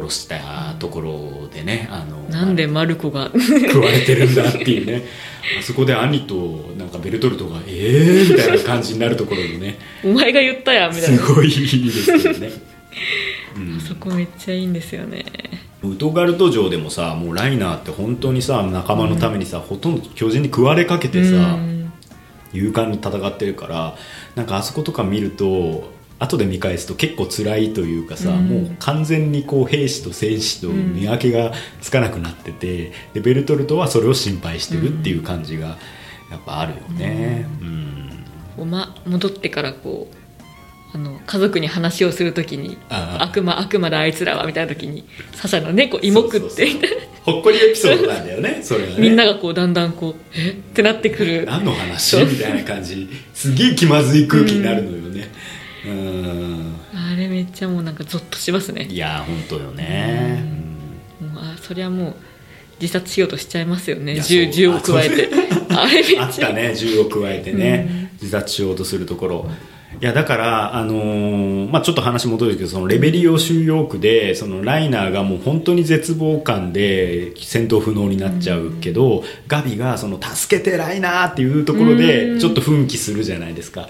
[0.00, 5.04] 殺したところでねあのなんでマルコが食われてるんだっていうね。
[5.58, 9.78] あそこで兄となんかベルトルトが「えー!」みたいな感じになるところもね。
[10.04, 11.18] お前が言ったやんみたいな。
[11.18, 12.50] すごいいいですけどね、
[13.56, 13.80] うん。
[13.80, 15.24] そこめっちゃいいんですよね。
[15.82, 21.76] ウトガルト城でもさもうライナーって本当にさ仲間のためにさ、ほとんど巨人に食われかけてさ、うん。
[22.52, 23.96] 勇敢に戦ってるから
[24.34, 28.48] なんかあそことか見ると後で見返すと結構辛いというかさ、うん。
[28.48, 35.76] もう完全にこう兵士と戦士と見分けがつかなくなってて、でベルトルトはそれを心配してるっていう感じが
[36.30, 37.46] やっぱあるよね。
[37.60, 38.70] うん。
[38.70, 40.16] ま、戻ってからこう
[40.94, 46.70] あの家族に話をするときに悪魔悪魔だあいつらはみたいな時にサシャのねこう芋食って
[47.22, 48.94] ほっこりエピソードなんだよね それがね。
[48.98, 50.52] みんながこうだんだんこうえ？
[50.52, 51.44] ってなってくる。
[51.44, 52.16] 何の話？
[52.24, 53.06] みたいな感じ。
[53.34, 55.20] すげえ気まずい空気になるのよね。
[55.20, 55.55] うん
[55.88, 58.86] あれめっちゃもうなんかゾッとしますね。
[58.90, 60.44] いや本当よね、
[61.20, 62.14] もうあそりゃもう
[62.80, 64.20] 自殺しようとしちゃいますよね。
[64.20, 65.28] 銃銃を加えて。
[65.70, 66.24] あれめっちゃ。
[66.24, 66.74] あったね。
[66.74, 69.50] 銃を加えてね、自殺しようとするところ
[69.98, 83.88] いやだから、あのーまあ、ちょっと話戻るけどそのレベリオ収容区でそのライナーがもう本当に絶望感で戦闘不能になっちゃうけど、ガビがその助けてライナーっていうところうんでちょっと奮起するじゃないですか。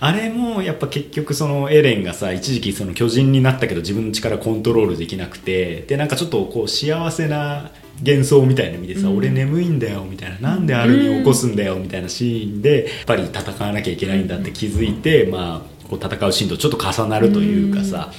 [0.00, 18.12] あれもやっぱ結局そのエレンがさ一時期その巨人になったけど自分の力コントロールできなくてでなんかちょっとこう幸せな幻想みたいな意味でさ、俺眠いんだよみたいななんでアルミを起こすんだよみたいなシーンでやっぱり戦わなきゃいけないんだって気づいて、まあ、こう戦うシーンとちょっと重なるというかさ、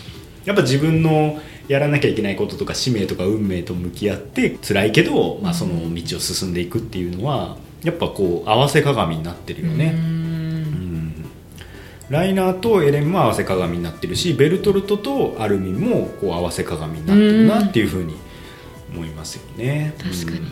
[0.45, 9.93] やっぱ自分のやらなきゃいけないこととか使命とか運命と向き合って辛いけど、まあ、その道を進んでいくっていうのはやっぱこう合わせ鏡になってるよね。
[9.95, 10.01] うん。
[10.01, 11.25] うん。
[12.09, 18.15] ライナーとエレンも合わせ鏡になってるしベルトルトとアルミンもこう合わせ鏡になってるなっていうふうに
[18.93, 19.93] 思いますよね。
[19.97, 20.39] 確かに。
[20.39, 20.45] うん。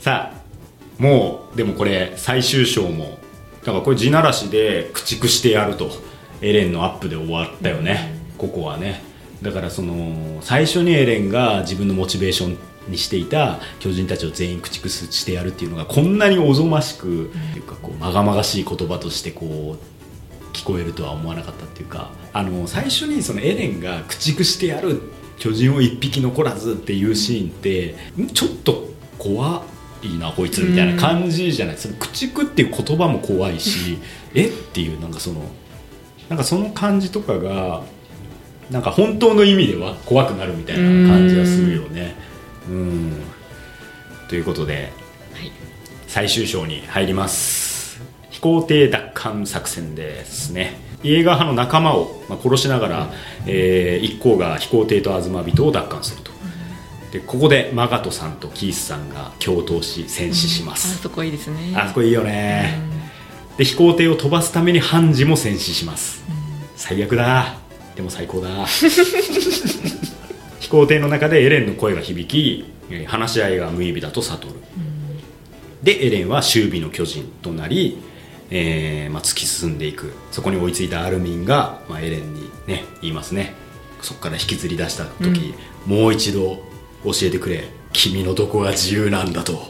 [0.00, 3.18] さあもうでもこれ最終章も
[3.60, 5.90] だからこれ地ならしで駆逐してやると
[6.40, 9.02] エレンのアップで終わったよね、ここはね。
[9.42, 12.56] だからその最初にエレンが自分のモチベーション
[12.88, 25.02] にしていた巨人たちを全員駆逐してやるっていうのがこんなにおぞましく、っていうかこうまがまがしい言葉としてこう聞こえるとは思わなかったっていうかあの最初にそのエレンが駆逐してやる
[25.38, 29.64] 巨人を一匹残らずっていうシーンってんちょっと怖
[30.02, 33.98] いなこいつみたいな感じじゃない、その駆逐っていう言葉も怖いし
[34.34, 34.46] え？
[34.46, 35.42] っていうなんかその
[36.28, 37.84] なんかその感じとかが
[38.70, 42.14] なんか本当の意味では怖くなるみたいな感じがするよね。
[42.68, 43.12] うん。
[44.28, 44.92] ということで
[45.32, 45.52] はい。
[46.08, 48.00] 最終章に入ります。
[48.30, 53.10] 飛行艇奪還作戦ですねイエーガー派の仲間を、まあ、殺しながら、
[53.46, 56.30] えー一行が飛行艇とアズマビトを奪還すると。
[57.12, 61.72] でここでマガトさんとキースさんが共闘し戦死しまあす、そこいいですね。
[61.76, 62.78] あそこいいよね、
[63.56, 66.24] で飛行艇を飛ばすためにハンジも戦死します、
[66.76, 67.54] 最悪だ。
[67.94, 68.48] でも最高だ。
[70.60, 74.54] 飛行艇の中でエレンの声が響きえー話し合いが無意味だと悟る、
[75.82, 77.98] でエレンは終尾の巨人となり、
[78.50, 80.12] えーまあ、突き進んでいく。
[80.30, 83.54] そこに追いついたアルミンが、まあ、エレンにね言いますね。
[84.02, 85.54] そこから引きずり出した時、
[85.86, 86.62] もう一度
[87.04, 87.68] 教えてくれ。
[87.92, 89.68] 君のどこが自由なんだと、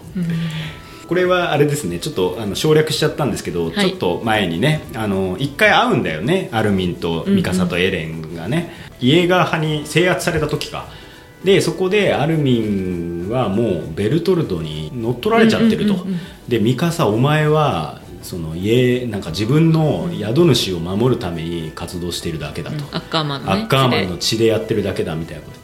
[1.07, 2.01] これはあれですね。
[2.01, 3.75] ちょっとあの省略しちゃったんですけど、はい。
[3.75, 6.49] ちょっと前にねあの一回会うんだよね。
[6.51, 10.89] アルミンとミカサとエレンがね、イエーガー派に制圧された時か。
[11.45, 16.21] でそこでアルミンはもうベルトルトに乗っ取られちゃってると、うんうんうんうん。
[16.49, 25.59] でミカサお前はその家なんか自分の宿主を守るために活動しているだけだと、アッカーマンの、ね、アッカーマンの血血でやってるだけだみたいなこと。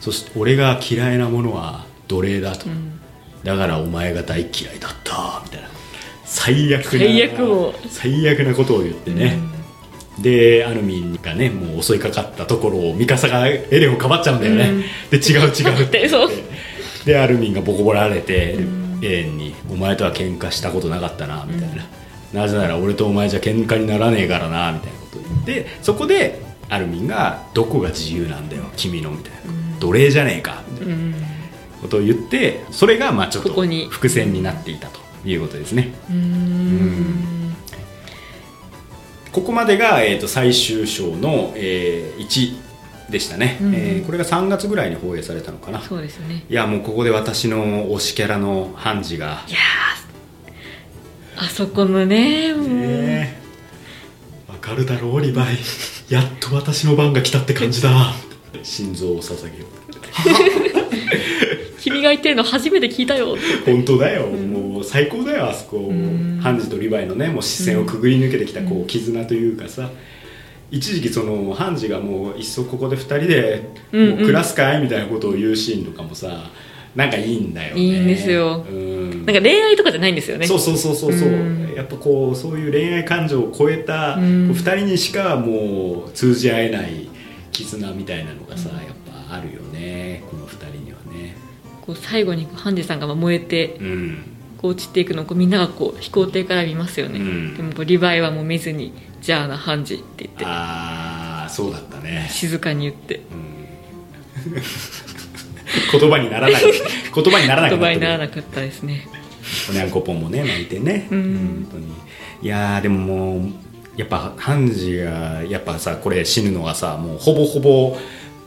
[0.00, 3.00] そして俺が嫌いなものは奴隷だと、でうん。
[3.44, 5.68] だからお前が大嫌いだったみたいな。
[6.24, 7.74] 最悪な最悪を。
[7.88, 9.38] 最悪なことを言ってね、
[10.18, 14.80] でアルミンがねもう襲いかかったところをミカサがエレンをかばっちゃうんだよね、うん。
[15.10, 16.30] で違う違うってでそう。
[17.04, 18.58] でアルミンがボコボコられて、
[19.00, 21.86] エレンに「お前とは喧嘩したことなかったな」みたいな、
[22.32, 29.38] なぜなら俺とお前じゃ喧嘩にならねえからなみたいなことを言ってそこでアルミンが「どこが自由なんだよ君の」みたいな
[29.80, 31.14] 「奴隷じゃねえか」みたいなうん
[31.80, 33.50] ことを言ってそれがまあちょっと
[33.88, 35.94] 伏線になっていたということですね。
[36.10, 37.56] うーん。
[39.32, 42.68] ここまでが、えー、と最終章の、えー1
[43.10, 43.74] でしたね、うん。
[43.74, 45.80] えーこれが3月ぐらいに放映されたのかな。
[45.80, 46.44] そうですね。
[46.48, 49.87] いやもうここで私の推しキャラのハンジがいやー
[51.40, 53.38] あそこのねもう、ね
[54.48, 56.12] わかるだろうリヴァイ。
[56.12, 58.12] やっと私の番が来たって感じだ。
[58.62, 59.66] 心臓を捧げよ
[61.80, 63.36] 君が言ってるの初めて聞いたよ。
[63.64, 66.40] 本当だよ、もう最高だよあそこ、ん。
[66.42, 69.90] ハンジとリヴァイのねもう視線をくぐり抜けてきたこう絆というかさ。
[70.70, 74.08] 一時期そのハンジがもういっそここで2人でうんうん。
[74.10, 74.82] もう暮らすかい？
[74.82, 76.50] みたいなことを言うシーンとかもさ
[76.94, 77.80] なんかいいんだよね。
[77.80, 78.64] いいんですよ。
[78.68, 79.26] うん。
[79.26, 80.46] なんか恋愛とかじゃないんですよね。
[80.46, 81.74] そうそうそうそうそう、うん。
[81.74, 84.50] やっぱこうそういう恋愛感情を超えたうん。
[84.50, 87.08] 2人にしかもう通じ合えない
[87.52, 88.78] 絆みたいなのがさ、やっ
[89.28, 90.22] ぱあるよね。
[90.30, 91.36] この2人にはね。
[91.82, 94.18] こう最後にハンジさんがまあ燃えてうん。
[94.58, 97.56] こう落ちていくのをこうみんながこう飛行艇から見ますよね、うん。
[97.56, 100.44] でもこうリヴァイはもう見ずに「じゃあなハンジ」って言って。
[100.44, 103.20] ああそうだったね、静かに言って。
[103.30, 104.62] うん、
[105.92, 106.62] 言葉にならない。
[106.62, 109.06] 言葉にならなく言葉にならなかったですね。
[109.70, 111.66] おにゃんこぽんもね泣いてね、うん。
[111.70, 111.86] 本当に。
[112.42, 113.50] いやーでももう
[113.96, 117.98] やっぱハンジがやっぱさこれ死ぬのはさもうほぼほぼ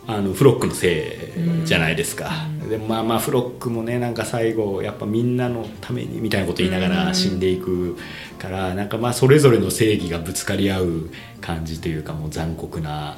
[0.08, 1.32] あのフロックのせ
[1.64, 2.32] いじゃないですか、
[2.70, 7.98] でもまあまあフロックもねなんか最後やっぱみんなのためにみたいなこと言いながうんら死んでいく
[8.40, 13.18] から、なんかまあそれぞれの正義がぶつかり合う感じというかもう残酷な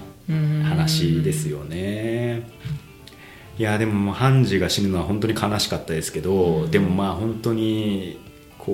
[0.68, 2.50] 話ですよね。
[3.58, 8.20] いやでももうハンジが死ぬのは本当に悲しかったですけど、でもまあ本当に
[8.58, 8.72] こ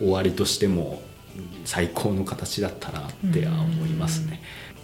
[0.00, 1.02] う終わりとしても
[1.64, 4.40] 最高の形だったなっては思いますね。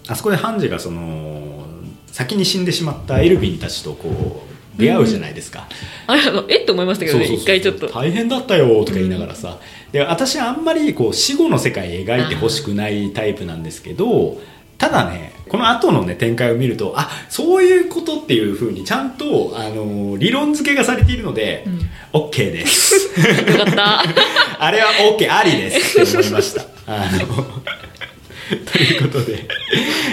[0.08, 1.66] あそこでハンジがその
[2.06, 5.66] 先に死んでしまったエルヴィンたちとこう出会うじゃないですか。
[6.06, 7.88] あれあのえっと思いましたけどね一回ちょっと。
[7.88, 9.58] 大変だったよとか言いながらさ、
[9.90, 14.38] で私あんまりこう死後の世界描いてほしくないタイプなんですけど
[14.78, 21.66] ただねこの後のね展開を見るとあそういうことっていうふうにちゃんとあの理論付けがされているので、
[22.10, 22.94] OK です。
[23.20, 24.00] よかった。
[24.58, 26.64] あれは OK ありですって思いました。
[26.86, 27.26] あの
[28.64, 29.46] ということで、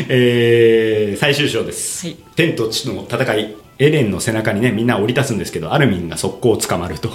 [0.09, 2.17] えー最終章です、はい。
[2.35, 3.55] 天と地の戦い。
[3.79, 7.09] エレンの背中にねみんな降り立つんですけどアルミンが速攻を捕まると。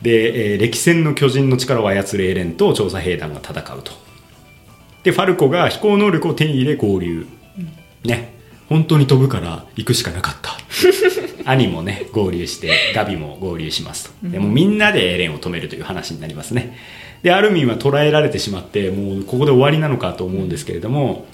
[0.00, 3.92] で、えー歴戦の巨人の力を操るエレンと調査兵団が戦うと。
[5.02, 7.26] でファルコが飛行能力を手に入れ合流、
[8.08, 8.34] ね。
[8.68, 10.58] 本当に飛ぶから行くしかなかった。
[11.50, 14.28] 兄もね合流してガビも合流しますと。
[14.28, 16.76] でもみんなでエレンを止めるという話になりますね。
[17.22, 21.26] でアルミンは捕らえられてしまってもうここで終わりなのかと思うんですけれども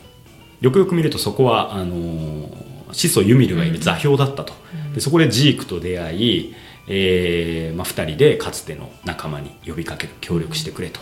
[0.60, 4.54] よくよく見るとそこはあのー始祖ユミルがいる座標だったと、
[4.94, 6.54] でそこでジークと出会い、
[6.86, 11.00] えーまあ、2人でかつての仲間に呼びかける協力してくれと。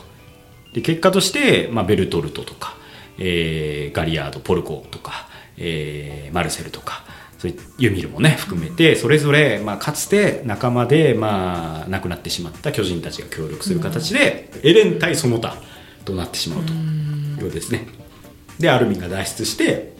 [0.72, 2.76] で結果として、まあ、ベルトルトとか、
[3.18, 7.04] えーガリアードポルコとか、えーマルセルとか
[7.38, 15.56] そういうユミルもね含めてそれぞれ、まあ、かつて仲間で、まあ、亡くなってしまった巨人たちが協力する形で、エレン対その他
[16.04, 17.86] となってしまうということですね。
[18.60, 19.92] でアルミンが脱出して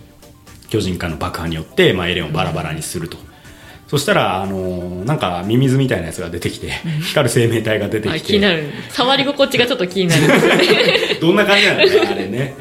[0.69, 3.19] 巨人化の爆破によって、まあ、エレンをバラバラにすると、
[3.92, 6.70] そしたら、あのーなんかミミズみたいなやつが出てきて、
[7.02, 8.18] 光る生命体が出てきて。
[8.18, 8.64] あ気になる。
[8.88, 10.22] 触り心地がちょっと気になる。
[10.22, 12.57] んですよねどんな感じなのねあれね。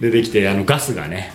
[0.00, 1.32] 出てきてあのガスがね、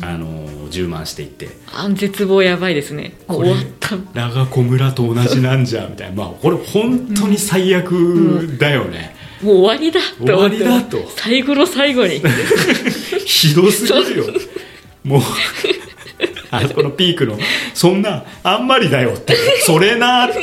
[0.00, 1.50] あのー充満していって。
[1.70, 3.12] あ絶望やばいですね。
[3.28, 3.94] 終わった。
[4.14, 6.24] ラガコ村と同じなんじゃみたいな。
[6.24, 10.96] まあこれ本当に最悪だよね、もう終わりだ終わりだと。
[11.10, 12.22] 最後の最後に。
[13.26, 14.24] ひどすぎるよ。
[15.04, 15.22] もう
[16.56, 17.38] あそこのピークの
[17.72, 19.34] そんなあんまりだよって
[19.66, 20.38] それなって。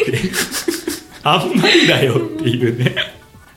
[1.24, 2.95] あんまりだよっていうね。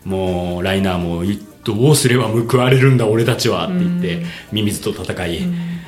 [0.05, 4.25] もうライナーもいどうすれば報われるんだ俺たちはって言って、うん。
[4.53, 5.41] ミミズと戦い、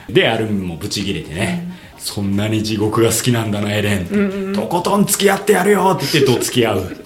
[0.09, 6.97] でアルミンもブチギレてね、そんなに地獄が好きなんだなエレン、とことん付き合ってやるよって言ってどつき合う。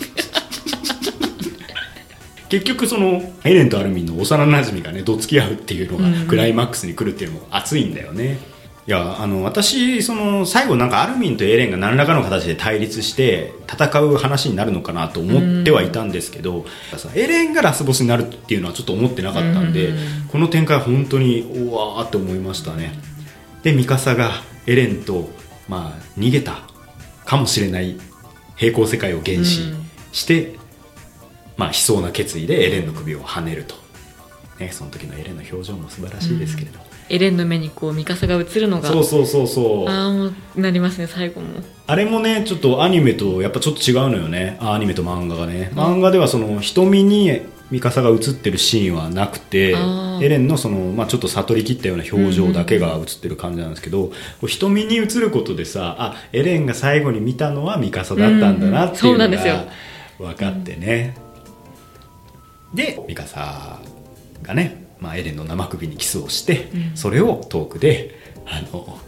[2.48, 6.26] 結局そのエレンとアルミンの幼なじみがねどつき合うっていうのがうん。
[6.28, 8.38] クライマックスに来るっていうのも熱いんだよね、
[8.86, 16.64] いやあの私その最後なんかアルミンとエレンが何らかの形で対立して戦う話になるのかなと思ってはいたんですけど、
[16.96, 20.28] さエレンがラスボスになるっていうのはちょっと思ってなかったんで、うん。
[20.28, 22.92] この展開は本当にうわーって思いましたね。
[23.62, 24.30] でミカサが
[24.66, 25.28] エレンと、
[25.68, 26.62] まあ、逃げた
[27.26, 27.98] かもしれない
[28.56, 29.72] 平行世界を原始
[30.12, 30.58] して、
[31.56, 33.74] まあ、悲壮な決意でエレンの首をはねると、
[34.58, 39.88] ね、その時のエレンの表情も素晴らしいですけれど、エレンの目にこうミカサが映るのがそうそうそうそう。
[39.88, 41.48] ああもうなりますね最後も。
[41.86, 44.56] あれもねちょっとアニメとやっぱちょっと違うのよね。
[44.60, 45.70] あアニメと漫画がね。
[45.74, 49.76] 漫画ではその瞳にミカサが映ってるシーンはなくて
[50.20, 54.10] エレンのその、まあ、ちょっと悟りきったような表情だけが映ってる感じなんですけど、
[54.46, 59.54] 瞳に映ることでさあエレンが最後に見たのはミカサだったんだなっていううんそうなのんですよ。
[59.54, 59.66] が
[60.18, 61.16] 分かってね、
[62.74, 63.78] でミカサ
[64.42, 66.96] がね、まあ、エレンの生首にキスをして、うん。
[66.96, 68.98] それを遠くであの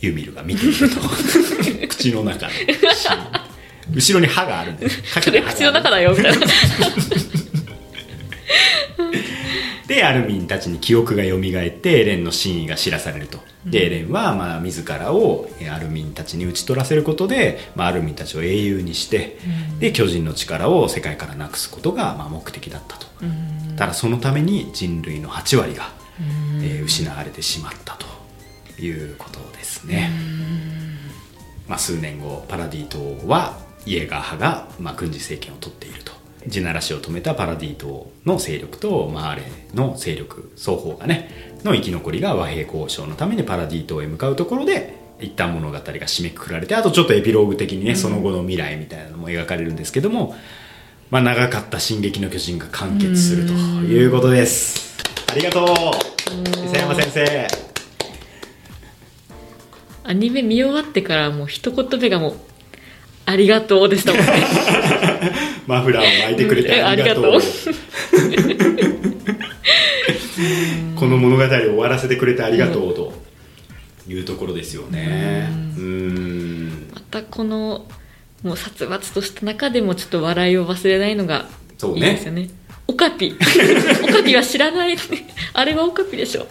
[0.00, 0.96] ユミルが見ていると。
[1.88, 2.52] 口の中の。
[2.52, 3.54] シーン
[3.92, 6.46] 後ろに歯があるんで口の中だよみたいな
[9.86, 13.38] でアルミンたちに記憶が蘇ってエレンの真意が知らされると。
[13.66, 19.38] でエレンはまあ自らをえアルミンたちに討ち取らせることで、まあ、アルミンたちを英雄にして、
[19.78, 23.76] で巨人の力を世界からなくすことがまあ目的だったと、うん。
[23.76, 26.64] ただそのために人類の8割が、うん。
[26.64, 28.06] えー失われてしまったと
[28.80, 30.10] いうことですね、
[31.68, 36.12] まあ、数年後パラディ島はイエーガー派が、まあ、軍事政権を取っていると
[36.46, 39.42] 地ならしを止めたパラディ島の勢力とマーレ
[39.74, 50.34] の勢力双方がねの生き残りが和平交渉のためにパラディ島へ向かうところで一旦物語が締めくくられてあとちょっとエピローグ的にね、その後の未来みたいなのも描かれるんですけども、
[51.10, 54.96] まあ、長かった「進撃の巨人」が完結するということです。
[55.28, 55.66] ありがとう。
[55.66, 57.48] 伊佐山先生。
[60.06, 62.36] アニメ見終わってからもう一言目がもう
[63.26, 64.12] 「ありがとう」でした。
[64.12, 64.32] もんね
[65.66, 66.82] マフラーを巻いてくれてう。
[66.82, 67.40] んありがとう。
[70.96, 73.12] この物語を終わらせてくれてありがとうと
[74.08, 75.48] いうところですよね。
[75.76, 76.88] うーん。
[76.92, 77.86] またこの
[78.42, 81.46] もう殺伐とした中でもちょっと笑いを忘れないのが
[81.78, 82.08] そうね。
[82.08, 82.50] いいですよね。
[82.86, 83.34] オカピ。
[84.04, 84.96] オカピは知らない。
[85.54, 86.46] あれはオカピでしょ。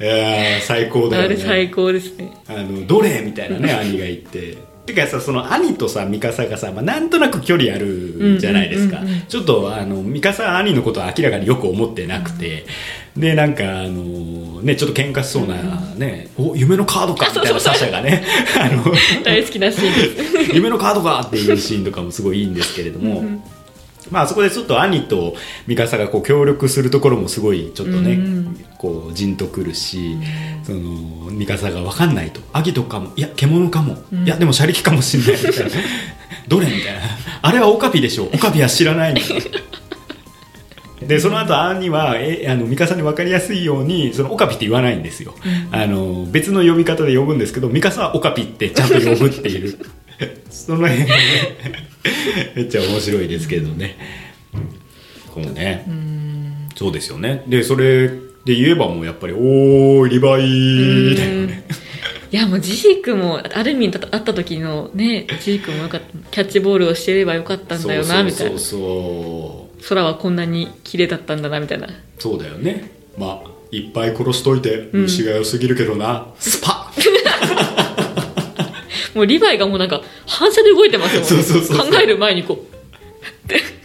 [0.00, 1.26] いやー最高だよね。
[1.26, 2.32] あれ最高ですね。
[2.48, 4.56] あのどれみたいなね兄が言って
[4.94, 12.64] てかさその兄とさミカサがさ、まあ、なんとなく距離あるじゃないですか、うんうんうんうんちょっとあのミカサは兄のことは明らかによく思ってなくて、
[13.16, 15.54] でなんかあのねちょっと喧嘩しそうな
[15.94, 18.24] ね、お夢のカードかみたいなサシャがね。
[18.58, 18.84] あの
[19.24, 23.42] 大好きなシーン 夢のカードかっていうシーンとかもすごいいいんですけれども、
[24.10, 25.34] まあそこでちょっと兄と
[25.66, 28.66] ミカサがこう協力するところもすごいちょっとね、うん。
[28.80, 30.16] こうじんとくるし、
[30.64, 30.80] その
[31.30, 35.70] ミカサが分かんないとアギトかもいや獣かも、いやでも車力かもしんないみたいな。
[36.48, 37.00] どれみたいな。
[37.42, 39.42] あれはオカピでしょオカピは知らないみたいな。
[41.06, 45.34] でその後兄はえあのミカサに分かりやすいようにそのオカピって言わないんですよ、
[45.72, 49.78] あの別の呼び方で呼ぶんですけどミカサはオカピってちゃんと呼ぶっていう。
[50.50, 51.89] その辺がね
[52.54, 53.96] めっちゃ面白いですけどね。
[55.32, 55.86] このね。
[56.76, 57.42] そうですよね。
[57.46, 61.64] でそれで言えばもうやっぱり「おーいリヴァイ」だよね。
[62.32, 66.06] いやもうジークもアルミンと会った時のねジークもよかった。
[66.30, 68.80] キャッチボールをしてればよかったんだよなみたいなそうそう。
[69.82, 71.88] そう空はこんなに綺麗だったんだなみたいな。
[72.18, 72.90] そうだよね。
[73.18, 76.92] まあいっぱい殺しといてうん虫が良すぎるけどな、スパ
[79.20, 81.90] もうリヴァイがもうなんか反射で動いてますもんね。
[81.92, 82.64] 考える前にこ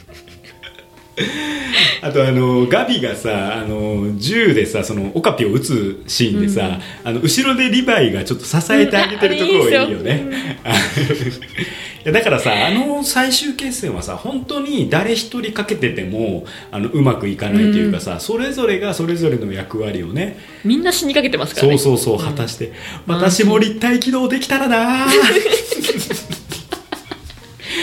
[2.01, 10.25] あとあのガビがさあの銃でさそのオカピを撃つシーンでさ、あの後ろでリヴァイがちょっと支えてあげてるところがいいよね、
[12.05, 21.77] いやだからさあの最終決戦はさ本当に誰一人かけててもあのうまくいかないというかさ、それぞれがそれぞれの役割をねうみんな死にかけてますからね。
[21.77, 22.73] そうそうそう果たして、
[23.07, 25.07] 私も立体起動できたらな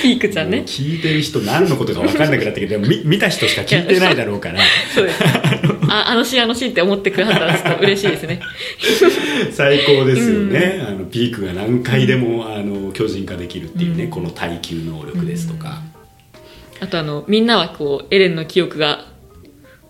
[0.03, 0.65] ピークちゃんね。
[0.67, 4.59] 聞いてる人何のことか分かんなくなってきてでも見見た人しか聞いてないだろうから。
[4.95, 5.23] そうです。
[5.89, 8.41] ああのシーンあのシーンって思ってくださったらちょっと嬉しいですね。
[9.53, 15.83] 最高ですよね、あのピークが何回でも、あの巨人化できるっていうね、この耐久能力ですとか、
[16.81, 19.12] あとあのみんなはこうエレンの記憶が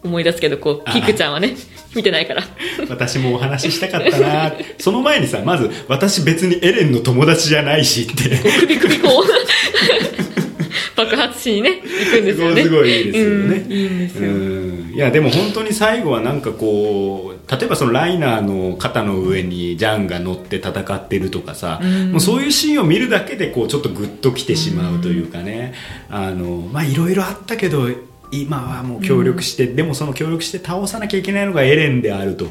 [0.05, 1.55] 思い出すけどこうあキクちゃんはね
[1.94, 2.42] 見てないから。
[2.88, 4.53] 私もお話ししたかったな。
[4.78, 8.30] その前にさまず私別にエレンの友達じゃないしって。
[8.61, 10.22] 首首こう。
[10.96, 12.62] 爆発しにね行くんですよね。
[12.62, 13.57] すごいいいですよね。
[13.57, 14.92] うんいいんですよ、うん。
[14.94, 22.12] いやでも本当に最後はなんかこう例えばそのライナーの肩の上にジャンが乗って戦ってるとかさ、うん。
[22.12, 25.74] もうそういうシーンを見るだけでこうちょっとグッときてしまうというかね、
[26.11, 27.88] あのまあいろいろあったけど
[28.32, 32.46] 今はもう協力して、でもその協力して倒さなきゃいけないのがエレンであると。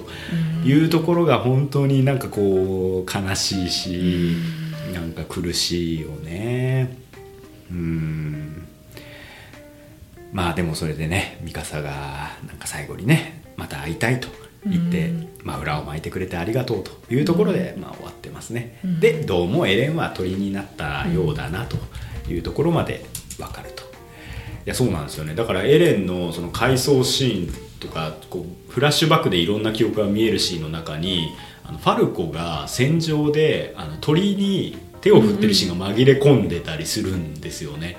[0.63, 4.35] いうところが本当になんかこう悲しいし、
[4.93, 6.97] なんか苦しいよね。
[7.71, 8.67] うん。
[10.31, 11.89] まあでもそれでねミカサが
[12.47, 14.27] なんか最後にねまた会いたいと
[14.65, 15.29] 言って、うん。
[15.43, 18.99] まあ、裏を巻いてくれてありがとうというところで、まあ、終わってますね、うん。
[18.99, 21.77] でどうもエレンは鳥になったようだなと
[22.31, 23.03] いうところまで
[23.39, 23.90] 分かると
[24.65, 25.35] いやそうなんですよね。
[25.35, 31.31] だからエレンのその回想シーンとかこうフラッシュバックでいろんな記憶が見えるシーンの中に
[31.63, 37.97] あのファルコが戦場であの鳥に手を振ってるシーンが紛れ込んでたりするんですよね、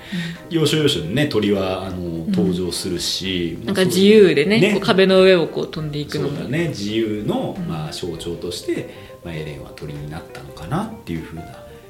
[0.49, 4.73] 要所要所にね鳥はあの登場するし、なんか自由でねね。
[4.75, 6.37] こう壁の上をこう飛んでいくのも。
[6.37, 6.69] そうだね。
[6.69, 7.67] 自由の、うん。
[7.67, 8.89] まあ、象徴として、
[9.25, 11.43] まあ、エレンは鳥になったのかなっていうふうな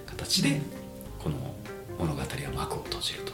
[0.07, 0.59] 形で
[1.19, 1.35] この
[1.99, 3.33] 物語は幕を閉じると、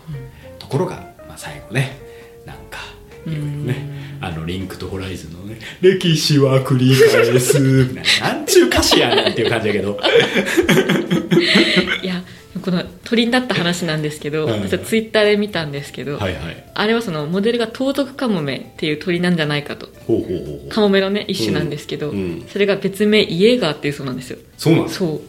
[0.60, 1.98] ところが、まあ、最後ね
[2.46, 2.80] なんか
[3.26, 7.60] いろいろね、あのリンクとホライズンのね「歴史は繰り返す」
[7.90, 8.34] みたいな。
[8.34, 10.00] なんちゅう歌詞やねんっていう感じだけど。
[12.02, 12.24] いや
[12.62, 16.64] この鳥になった話なんですけど、うん私はツイッターで見たんですけど、はいはい。
[16.74, 19.90] あれはそのモデルが盗賊カモメっていう鳥なんじゃないかと。
[20.08, 20.70] ほうほうほうほう。
[20.70, 22.18] カモメのね一種なんですけど、うん。
[22.18, 24.40] うんそれが別名イエーガーっていうそうなんですよ。
[24.58, 25.22] そうなんそう。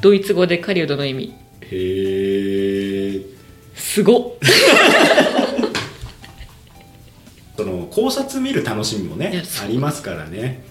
[0.00, 1.32] ドイツ語で狩人の意味。
[1.62, 3.20] へえ
[3.74, 4.32] すごっ
[7.58, 10.62] その考察見る楽しみもねありますからね。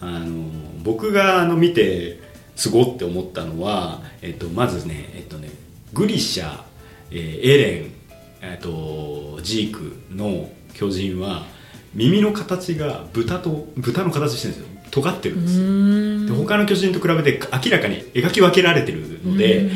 [0.00, 0.48] あの
[0.82, 2.18] 僕があの見て
[2.56, 5.50] すごって思ったのは、えっと、まずね,、えっとね
[5.92, 6.62] グリシャ、
[7.10, 7.92] えーエレン、
[8.40, 11.44] えっと、ジークの巨人は
[11.92, 14.80] 耳の形が豚と豚の形してるんですよ。
[14.92, 19.70] 尖ってるうんですで他の巨人と比べて明らかに描き分けられてるので、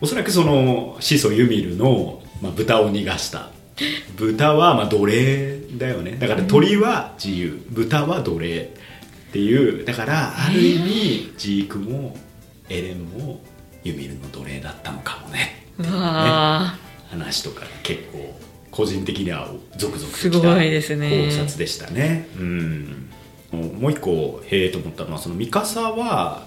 [0.00, 3.50] おそらくその始祖ユミルの、まあ、豚を逃がした
[4.16, 6.16] 豚はまあ奴隷だよね。
[6.16, 7.64] だから鳥は自由。
[7.70, 8.60] 豚は奴隷
[9.28, 9.84] っていう。
[9.84, 12.16] だからある意味ジークも
[12.68, 13.40] エレンも
[13.82, 15.66] ユミルの奴隷だったのかもね。
[15.78, 16.74] うわ
[17.10, 18.38] 話とか結構
[18.70, 22.28] 個人的にはゾクゾクとすきた考察でしたね。
[22.38, 23.10] うん。
[23.52, 26.44] もう一個へえと思ったのはそのミカサは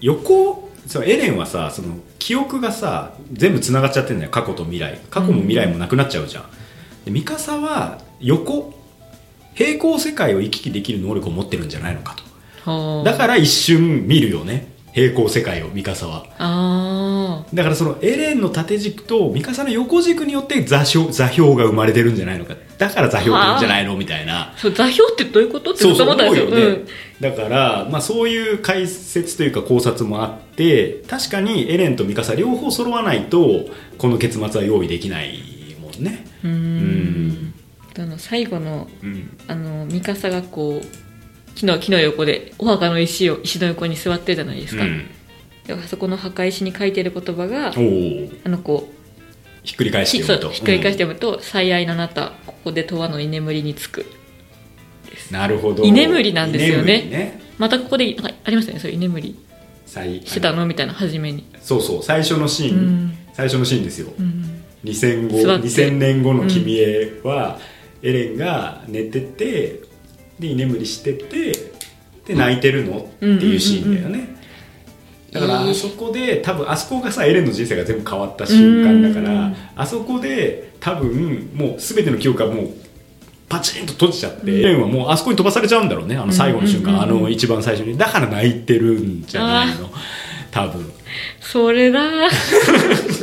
[0.00, 4.30] 横そうエレンはさその記憶がさ全部つながっちゃってんだよ。
[4.30, 5.00] 過去と未来。
[5.10, 6.48] 過去も未来もなくなっちゃうじゃん、で
[7.06, 8.74] ミカサは横
[9.54, 12.16] 平行世界を行き来できる能力を持ってるんじゃないのか
[12.64, 13.04] と。
[13.04, 14.70] だから一瞬見るよね。
[14.92, 16.26] 平行世界をミカサは。
[16.38, 22.54] あだからそのエレンの縦軸とミカサの横軸によって座標座標が生まれてるんじゃないのか。
[22.76, 24.52] だから座標って言うんじゃないのみたいな。
[24.54, 25.70] ーそう座標ってどういうこと？
[25.70, 26.46] ってそうそう思ったんですよ。
[26.46, 26.84] 思うよね、
[27.20, 35.40] だから、まあ、そういう解説というか考察もあって確かにエレンとミカサ両方揃わないとこの結末は用意できない
[35.80, 37.54] もんねうん。
[37.98, 39.36] あの最後のうん。
[39.48, 40.86] あのミカサがこう
[41.54, 45.06] 木の木の横でお墓の石を石の横に座ってるじゃないですか、うん。
[45.66, 48.94] であそこの墓石に書いてる言葉があのこう
[49.62, 50.50] ひっくり返して読むと。
[50.50, 54.06] ひっくり返して読むと「最愛のあなたここで永遠の居眠りにつく。
[55.30, 55.36] うん。
[55.36, 55.84] なるほど。
[55.84, 57.02] 居眠りなんですよね。
[57.02, 59.36] ね」またここでありましたねそう居眠り。
[59.84, 60.64] 最してたの？
[60.64, 61.44] みたいな初めに。
[61.60, 63.18] そうそう最初のシーン、うん。
[63.34, 65.68] 最初のシーンですよ、うん2000後座って。
[65.68, 67.58] 2000年後の君へは、
[68.02, 69.80] エレンが寝てて
[70.38, 71.52] で居眠りしてて
[72.26, 74.36] で泣いてるのっていうシーンだよね、
[75.32, 82.70] だからあそこで多分あそこがさエレンの人生が全部変わった瞬間だから、うんあそこで多分もう全ての記憶がもう
[83.48, 86.16] パチンと閉じちゃって、エレンはもうあそこに飛ばされちゃうんだろうね。
[86.16, 87.02] あの最後の瞬間、うんうん。
[87.02, 87.96] うんうんあの一番最初に。
[87.96, 89.90] だから泣いてるんじゃないの。
[90.50, 90.90] 多分。
[91.40, 92.00] それだ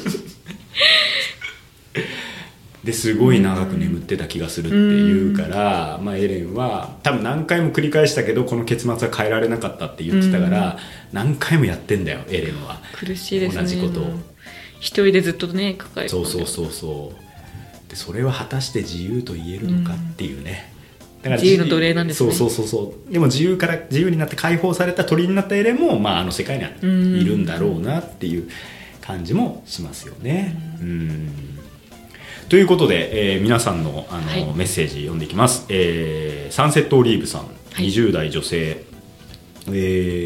[2.89, 10.77] ですごい長く眠ってた気がするっていうから、まあ、エレンは多分何回も繰り返したけどこの結末は変えられなかったって言ってたから、
[11.11, 12.81] 何回もやってんだよエレンは。
[12.93, 13.61] 苦しいですね。
[13.61, 14.19] 同じことを。
[14.79, 16.29] 一人でずっとね抱え込んで。
[16.29, 17.89] そうそうそうそう。
[17.89, 20.73] でそれは果たして自由と言えるのかっていうね、
[21.21, 22.31] だ自由の奴隷なんですね。
[22.31, 23.13] そうそうそうそう。
[23.13, 28.49] でも自由から自由になって解放された鳥になったエレンも、まあ、あの世界にはいるんだろうなっていう
[29.01, 30.55] 感じもしますよね。
[30.81, 31.58] うん
[32.49, 34.43] ということで、えー皆さんのあの、はい。
[34.55, 37.47] メッセージ読んでいきます、えーサンセットオリーブさん、は
[37.83, 37.89] い。
[37.89, 38.83] 20代女性、
[39.67, 39.71] え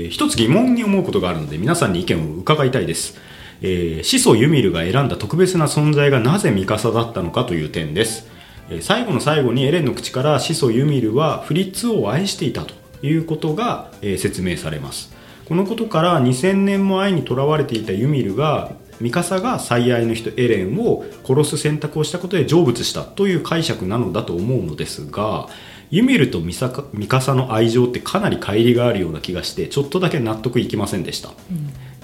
[0.07, 3.17] ー一つ疑問に思うことがあるので皆さんに意見を伺いたいです、
[3.61, 8.25] えー、始祖ユミルが選んだ特別な存在がなぜミカサだったのかという点です、
[8.69, 12.73] えー最後の最後にエレンの口から始祖ユミルはフリッツ王を愛していたと
[13.05, 15.13] いうことが、えー説明されます。
[15.43, 25.47] このことから2000年も愛にとらわれていたユミルがミカサが最愛の人エレンを殺す選択をしたことで成仏したという解釈なのだと思うのですが
[25.89, 31.29] ユミルとミサカミカサの愛情ってかなり乖離があるような気がしてちょっとだけ納得いきませんでした、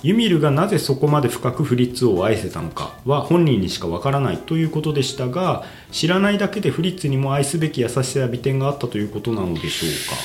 [0.04, 10.16] ユミルがなぜそこまで深くフリッツを愛せたのかは本人にしかわからないということでしたが知らないだけでフリッツにも愛すべき優しさや美点があったということなのでしょうか。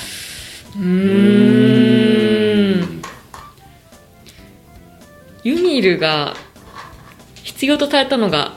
[0.77, 2.21] うー
[2.83, 3.01] ん。
[5.43, 6.35] ユミルが
[7.55, 8.53] 必要とされたのが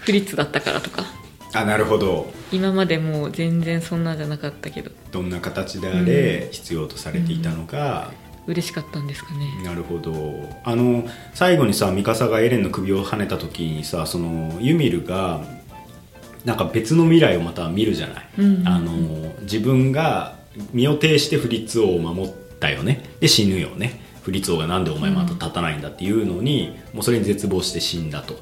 [0.00, 1.04] フリッツだったからとか。
[1.54, 2.32] あなるほど。
[2.52, 4.90] 今までもう全然そんなじゃなかったけど。
[5.10, 8.12] どんな形であれ必要とされていたのが、
[8.46, 9.46] 嬉しかったんですかね。
[9.64, 10.14] なるほど。
[10.64, 15.42] あの最後にさミカサがエレンの首を跳ねた時にさそのユミルが
[16.44, 18.68] なんか別の未来をまた見るじゃない、うんうんうん。
[18.68, 18.92] あの
[19.42, 20.36] 自分が
[20.72, 23.02] 身を挺してフリッツ王を守ったよね。
[23.20, 28.34] で死ぬよねフリッツ王がなんでお前また立たないんだっていうのに、もうそれに絶望して死んだと。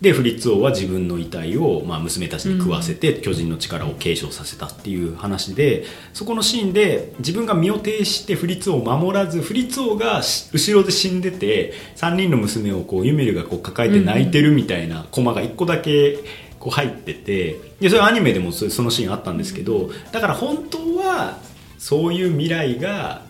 [0.00, 16.18] でフリッツ王は自分の遺体を、まあ、娘たちに食わせて巨人の力を継承させたっていう話でそこのシーンで自分が身を挺してフリッツ王を守らずフリッツ王がし後ろで死んでて3人の娘をこうユミルがこう抱えて泣いてるみたいなコマが1個だけ
[16.58, 21.38] こう入っててでそれアニメでもそそのシーンあったんですけどだから本当は
[21.78, 23.22] そういう未来が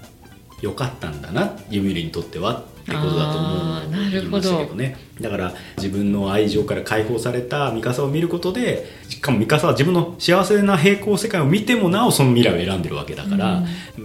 [0.65, 4.59] 良かったんだなユミルにとってはってことだと思あーなるほど。
[4.59, 13.63] けどねだから自分の愛情から解放されたミカサを見ることでしかもミカサは自分の幸せな平行世界を見てもなおその未来を選んでるわけだから、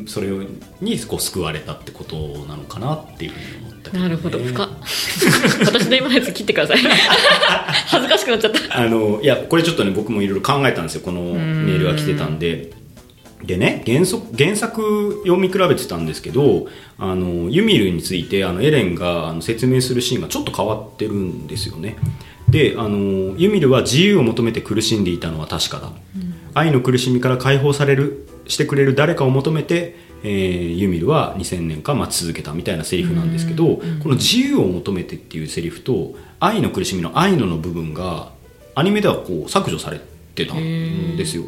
[0.08, 0.28] それ
[0.82, 4.40] にこう救われたってことなのかなっていうふうに思ったけどね、なるほど。
[4.40, 4.70] 深っ
[5.66, 6.78] 私の今のやつ切ってください。
[7.88, 8.78] 恥ずかしくなっちゃった。
[8.80, 11.02] あのいやこれちょっとね僕もいろいろ考えたんですよ。
[11.02, 12.72] このメールが来てたんで
[13.44, 16.68] でね原則原作読み比べてたんですけど
[16.98, 21.96] あのユミルについてあのエレンが説明するシーンがちょっと変わってるんですよね。
[22.50, 25.92] であのユミルは自由を求めて苦しんでいたのは確かだ、
[26.54, 38.32] 愛の苦しみから解放されるしてくれる誰かを求めて、えーユミルは2000年間待ち続けたみたいなセリフなんですけど、この自由を求めてっていうセリフと愛の苦しみの愛のの部分が
[38.74, 40.02] アニメではこう削除され
[40.34, 41.44] てたんですよ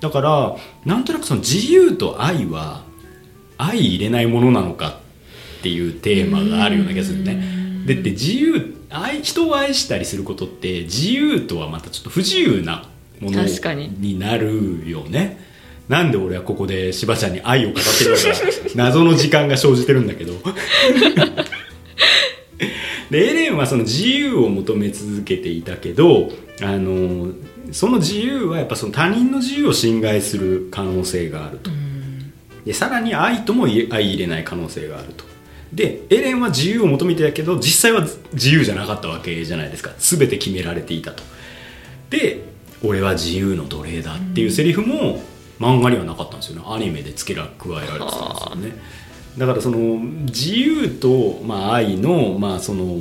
[0.00, 2.84] だからなんとなくその自由と愛は
[3.58, 5.00] 相入れないものなのか
[5.58, 7.84] っていうテーマがあるような気がするね。
[7.86, 12.88] でって自由愛人を愛したりすることって自由とはまたちょっと不自由な
[13.20, 13.88] もの確かに。
[13.98, 15.48] になるよね。
[15.88, 18.22] なんで俺はここでしばちゃんに愛を語ってるのか。
[18.74, 20.34] 謎の時間が生じてるんだけど。
[23.10, 26.30] でエレンはその自由を求め続けていたけど
[26.62, 27.32] あの
[27.72, 31.70] その自由はやっぱその他人の自由を侵害する可能性があると。
[32.64, 35.24] でさらに愛とも相入れない可能性があると。
[35.72, 39.92] でエレンは自由を求めてたけど実際は自由じゃなかったわけじゃないですか。
[39.98, 41.22] 全て決められていたと。
[42.10, 42.44] で
[42.82, 45.22] 俺は自由の奴隷だっていうセリフも
[45.58, 46.62] 漫画にはなかったんですよね。
[46.66, 49.00] アニメで付けら加えられてたんですよね。
[49.38, 52.98] だからその自由と、まあ、愛の,、まあその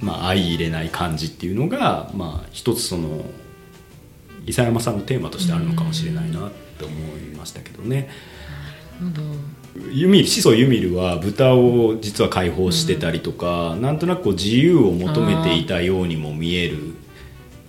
[0.00, 3.24] まあ、相入れない感じっていうのが、まあ、一つその
[4.46, 8.08] 伊佐山さんのテーマとしてあるのかもしれないなって思いましたけどね。
[9.90, 16.94] ユミル始祖ユミルは豚を実は解放してたりとか、なんとなくこう自由を求めていたようにも見える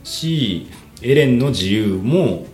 [0.03, 0.67] し
[1.01, 2.45] エレンの自由も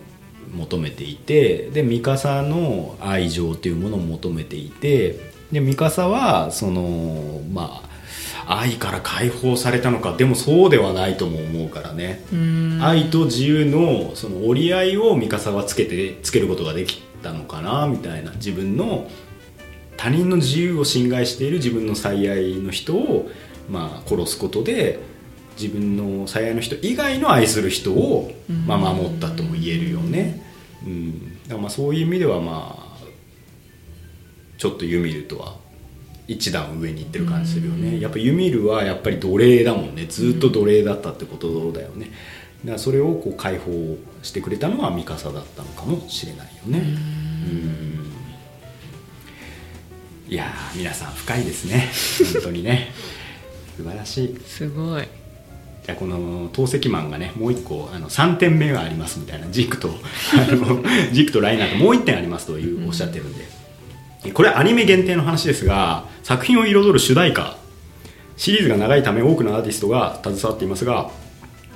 [0.54, 5.18] 求めていてでミカサの愛情っていうものを求めていて
[5.52, 7.89] でミカサはそのまあ
[8.52, 10.16] 愛から解放されたのか。
[10.16, 12.20] でもそうではないとも思うからね。
[12.80, 18.32] 愛と自由のその折り合いをミカサはつけてつけることができたのかなみたいな。
[18.32, 19.08] 自分の
[19.96, 23.30] 他人の自由を侵害している自分の最愛の人を、
[23.68, 24.98] まあ、殺すことで
[25.60, 28.32] 自分の最愛の人以外の愛する人を、
[28.66, 30.42] まあ、守ったとも言えるよね、
[30.86, 32.96] うん、だからまあそういう意味ではまあ
[34.56, 35.59] ちょっとユミルとは
[36.30, 38.00] 一段上に行ってる感じするよね。
[38.00, 40.06] やっぱユミルはやっぱり奴隷だもんね。
[40.06, 42.12] ずっと奴隷だったってことだよね。
[42.64, 46.78] だからそれをこう解放してくれたのはミカサだったのかもしれないよね。
[46.78, 47.52] う
[50.30, 50.32] ん。
[50.32, 51.88] いやー皆さん深いですね。
[52.34, 52.92] 本当にね。
[53.76, 54.40] 素晴らしい。
[54.46, 55.20] すごい。
[55.90, 59.92] やこの透析マンがねもう一個あの3点目がありますみたいなジークとあ
[60.54, 63.44] のクとライナーともう1点ありますというおっしゃってるんで、
[64.34, 67.56] これアニメ限定の話ですが作品を彩る主題歌
[68.36, 71.10] シリーズが長いため多くのアーティストが携わっていますが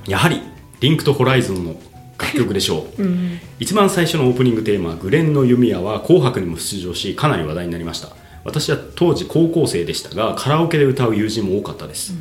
[0.06, 0.40] やはり
[0.80, 1.76] 「リンクとホライゾン」の
[2.18, 8.08] 楽曲でしょう、 うん一番最初のオープニングテーマ「グレンの弓矢」は「紅白」にも出場しかなり話題になりました。
[8.44, 12.14] 私は当時高校生でしたがカラオケで歌う友人も多かったです、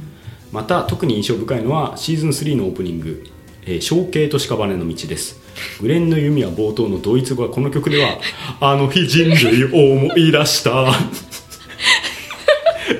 [0.53, 3.25] また特に印象深いのはシーズン3のオープニング
[3.67, 5.42] 「えー象形と屍の道」です
[5.81, 8.19] グレンの弓矢冒頭のドイツ語はこの曲では
[8.59, 10.93] 「あの日人類を思い出した」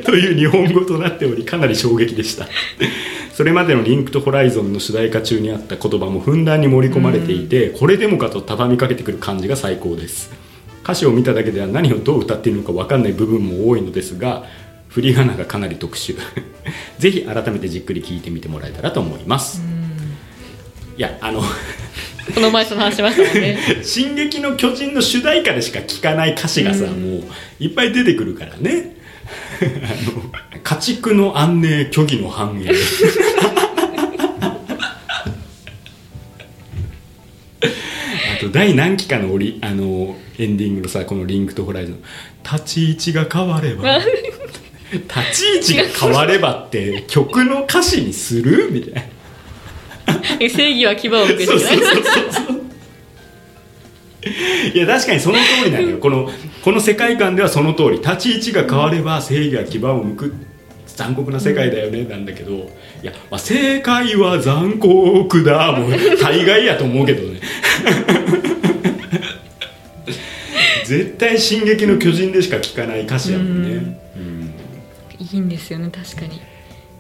[0.06, 2.48] という日本語となっておりかなり衝撃でした。
[3.34, 10.32] それまでの「リンクとホライゾン」の主題歌中にあった言葉もふんだんに盛り込まれていてこれでもかと畳みかけてくる感じが最高です。
[10.84, 14.44] 歌詞を見ただけでは何をどう歌っているのか分かんない部分も多いのですが
[14.90, 16.16] 振り仮名がかなり特殊。
[17.00, 19.62] ぜひ改めてじっくり聞いてみてもらえたらと思います。
[20.96, 21.42] いやあの
[22.34, 26.90] この前その話しましたもんね「進撃の巨人」の主題歌でしか聞かない歌詞がさ、うん。
[26.92, 27.24] もう
[27.60, 28.96] いっぱい出てくるからね。
[29.62, 29.66] あ
[30.12, 30.32] の
[30.64, 32.72] 家畜の安寧虚偽の繁栄。
[37.62, 42.00] あと第何期かのオリあのエンディングのさこの「リンクとホライゾン」
[42.44, 44.00] 立ち位置が変われば。
[44.94, 48.70] 立ち位置が変わればって曲の歌詞にする？
[48.72, 49.02] みたいな
[50.50, 52.64] 正義は牙を向けてそうそうそうそう。
[54.74, 55.98] いや確かにその通りなのよ。
[56.00, 56.30] この
[56.64, 58.00] この世界観ではその通り。
[58.00, 60.34] 立ち位置が変われば正義は牙を向く。
[60.88, 62.04] 残酷な世界だよね。
[62.06, 62.54] なんだけど。
[62.54, 62.60] い
[63.02, 65.72] や、まあ、正解は残酷だ。
[65.74, 65.92] もう
[66.22, 67.40] 大概やと思うけどね。
[70.86, 74.54] 絶対「進撃の巨人」でしか聞かない歌詞やもんね、うん。
[75.20, 76.42] いいんですよね確かに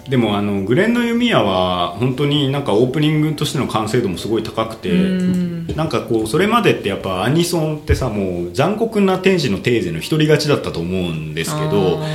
[0.07, 5.67] でもあのグレンの弓矢は本当になんかオープニングとしての完成度もすごい高くてうん。
[5.75, 12.07] なんかこうそれまでってやっぱアニソンってさもう残酷な天使のテーゼの一人勝ちだったと思うんですけどあ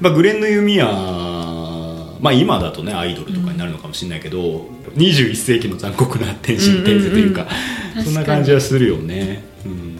[0.00, 4.66] まあ、グレンの弓矢まあ今だとねアイドルとかになるのかもしれないけど、
[4.96, 7.48] 21世紀の残酷な天使のテーゼというか,、うん。
[7.48, 9.98] うんうんそんな感じはするよね、うん、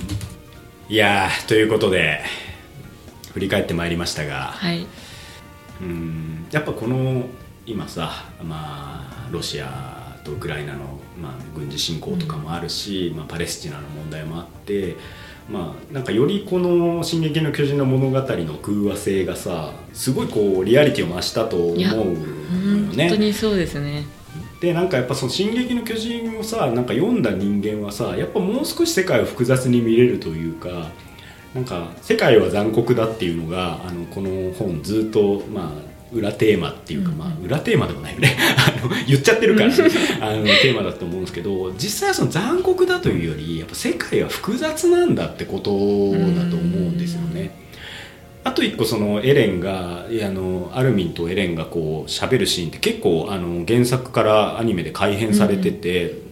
[0.89, 2.23] いやーということで
[3.35, 4.87] 振り返ってまいりましたが、ーはい。
[5.81, 7.25] うんやっぱこの
[7.67, 14.95] 今さ、まあ、ロシアとウクライナの、まあ、軍事侵攻とかもあるし、まあ、パレスチナの問題もあって、
[15.51, 23.19] まあ、なんかよりこの「進撃の巨人」の物語の空話性がさすごいこうリアリティを増したと思うのよ本当ね。
[23.19, 24.07] にそうですね
[24.61, 30.93] でなんかやっぱその「進撃の巨人」をさなんか読んだ人間はさやっぱもう少し世界を複雑に見れるというか
[31.53, 38.37] なんか世界は残酷だっていうのがあのこの本ずっとまあ裏テーマっていうか、うんまあ裏テーマでもないよね。
[38.57, 39.75] あの言っちゃってるから、ね、
[40.21, 47.51] あのテーマだと思うんですけど実際はその残酷だというよりやっぱ世界は複雑なんだってことだと思うんですよね。
[48.45, 56.25] あと一個そのエレンがあのアルミンとエレンがこう喋るシーンって結構あの原作からアニメで改編されてて、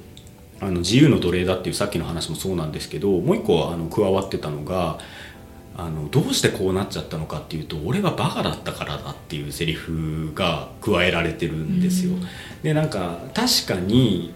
[0.61, 4.99] あの自由の奴隷だっていうさっきの話もそうなんですけどもう一個あの加わってたのが
[5.77, 12.15] あのどうしてこうなっちゃったのかっていうと俺はバカだったからだっていうセリフが加えられてるんですよ。
[12.15, 12.27] うん
[12.63, 14.33] でなんか確かに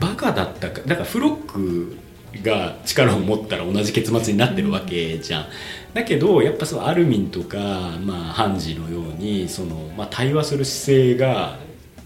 [0.00, 1.96] バカだったかだからフロック
[2.42, 5.46] が力を持ったら同じ結末になってるわけじゃん。
[5.92, 7.58] だけどやっぱそのアルミンとか、
[8.00, 11.58] まあ、ハンジのようにその、まあ、対話する姿勢が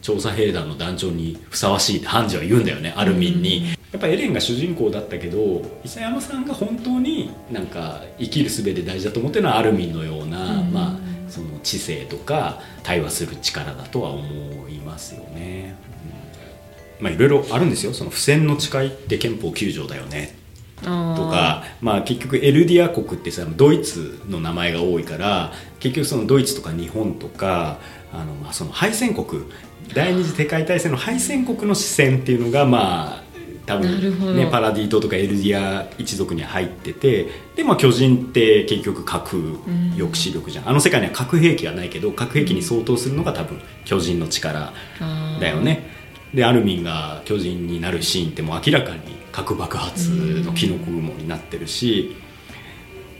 [0.02, 3.76] 調査兵団の団長にふさわしいってハンジは言うんだよねアルミンに。
[3.96, 5.38] やっぱエレンが主人公だったけど
[5.82, 10.70] 伊佐山さんが本当になんか生きる術で大事だと思ってるのはアルミンのような、うん。
[10.70, 15.76] まあ、その知性とか対話する力だとは思いますよね。
[16.98, 17.04] うん。
[17.04, 17.94] まあいろいろあるんですよ。
[17.94, 20.36] その不戦の誓いって憲法9条だよね。
[20.76, 20.90] とと
[21.30, 27.78] かまあ、結局エルディア国ってさドイツの名前が多いから結局そのドイツとか日本とか
[28.12, 29.44] あのまあその敗戦国
[29.94, 33.25] 第二次世界大戦の敗戦国の視線っていうのがまあ
[33.66, 39.58] 多分、ね、パラディ島とかエルディア一族に入っててで、まあ、巨人って結局核
[39.96, 44.72] 抑止力じゃん、あの世界には核兵器がないけど核兵器に相当するのが多分巨人の力
[45.40, 45.94] だよね。
[46.32, 49.00] でアルミンが巨人になるシーンってもう明らかに
[49.32, 52.16] 核爆発のキノコ雲になってるし、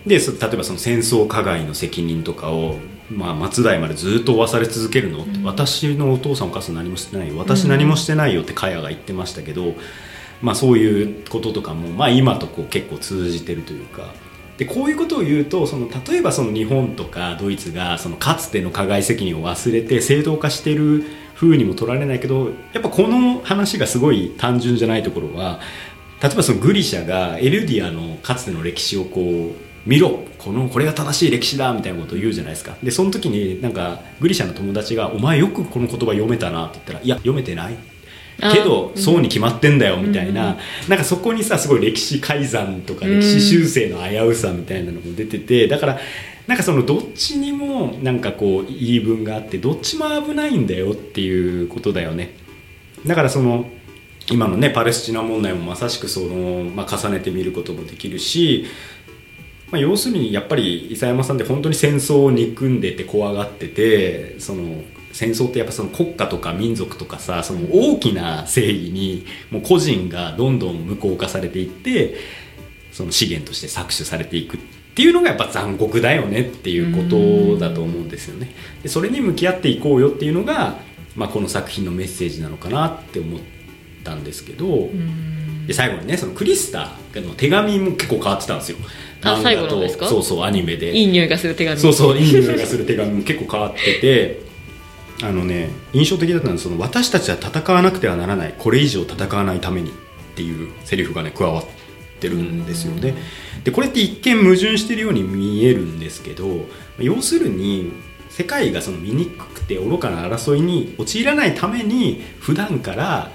[0.06, 2.76] でそ例えばその戦争加害の責任とかを、
[3.10, 5.24] まあ、末代までずっと負わされ続けるの？
[5.24, 7.38] って、私のお父さんお母さん何もしてないよ。
[7.38, 9.74] 私何もしてないよってカヤが言ってましたけど、
[10.42, 14.12] まあ、そういうこととかも、まあ、今とこう結構通じてるというか。
[14.58, 25.60] でこういうことを言うとその例えばその日本とかドイツがそのかつての加害責任を忘れて正当化してる風にも取られないけどやっぱこの話がすごい単純じゃないところは
[26.22, 30.24] 例えばそのグリシャがエルディアのかつての歴史をこう見ろ。
[30.38, 32.76] このこれが正しい歴史だみたいなことを言うじゃないですか。
[32.80, 37.74] でその時になんかグリシャの友達が「お前よくこの言葉読めたな」って言ったら「いや読めてない」
[38.38, 40.34] けどあそうに決まってんだよみたいうん。
[40.34, 40.56] な、
[40.88, 45.98] なんかそこにさすごい歴史改ざんとか歴史修正の危うさみたいなのも出ててだから
[46.46, 52.34] なんかそのどっちにもなんかこう言い分があってどっちも危ないんだよっていうことだよね。
[53.04, 53.66] だからその
[54.30, 58.66] 今のねパレスチナ問題もまさしくその、まあ、重ねてみることもできるし、
[59.70, 64.82] まあ、要するにやっぱり伊佐山さんって本当に戦争を憎んでて怖がっててその
[65.16, 72.16] 戦争ってやっぱその国家とか民族とかさその大きな正義にもう個人がどんどん無効化されていって
[72.92, 74.60] その資源として搾取されていくっ
[74.94, 78.54] ていうのがやっぱ残酷だよねっていうことだと思うんですよね。
[78.82, 80.80] でそれに向き合っていこうよっていうのが、
[81.14, 83.40] まあ、この作品のメッセージなのかなって思っ
[84.04, 85.66] たんですけど、うん。
[85.66, 88.76] で最後にねそのクリスタの手紙も結構変わってたんですよ。
[89.22, 90.06] あ漫画最後のですか？
[90.06, 90.94] そうそうアニメで。
[90.94, 91.80] いい匂いがする手紙。
[91.80, 94.45] そうそういい匂いがする手紙も結構変わってて
[95.22, 99.92] あのね印象的だったのはその私たちは戦わなくてはならないこれ以上戦わないためにっ
[100.34, 101.66] ていうセリフがね加わっ
[102.20, 103.14] てるんですよね。
[103.64, 106.66] でこれって一見矛盾してるように見えるんですけど
[106.98, 107.92] 要するに
[108.28, 113.32] 世界がその醜くて愚かな争いに陥らないために普段から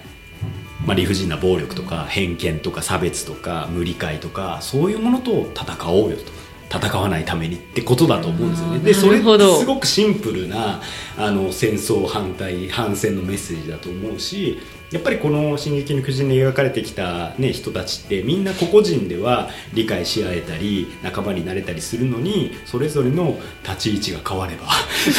[0.86, 6.41] まあ、理不尽な暴力とか偏見とか差別とか無理解とかそういうものと戦おうよと。
[6.72, 8.80] 戦わないためにってことだと思うんですよね。
[8.80, 10.82] でそれなるほどすごくシンプルな
[11.18, 14.60] あの戦争反対反戦のメッセージだと思うし
[14.92, 24.68] やっぱりこの「進撃の巨人」に描かれてきた、ね、人たちってみんな個々人では理解し合えたり仲間になれたりするのにそれぞれの立ち位置が変われば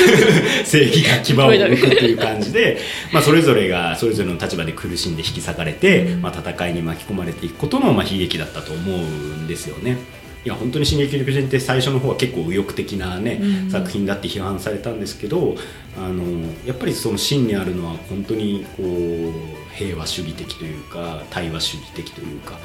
[0.65, 2.79] 正義が牙を向くっていう感じで、
[3.13, 10.22] まあ、それぞれがそれぞれの立場で苦しんで引き裂かれて、まあ、戦いに巻き込まれていくことの、まあ、悲劇だったと思うんですよね。
[10.45, 13.71] いや本当に「進撃の巨人」って最初の方は結構右翼的な、ねうん。
[13.71, 15.57] 作品だって批判されたんですけど
[15.97, 16.25] あの
[16.67, 22.59] やっぱりその真にあるのは本当にこう平和主義的というか対話主義的というか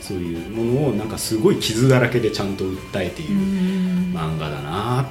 [0.00, 3.34] そういうものをなんかすごい傷だらけでちゃんと訴えている
[4.12, 5.06] 漫画だなっ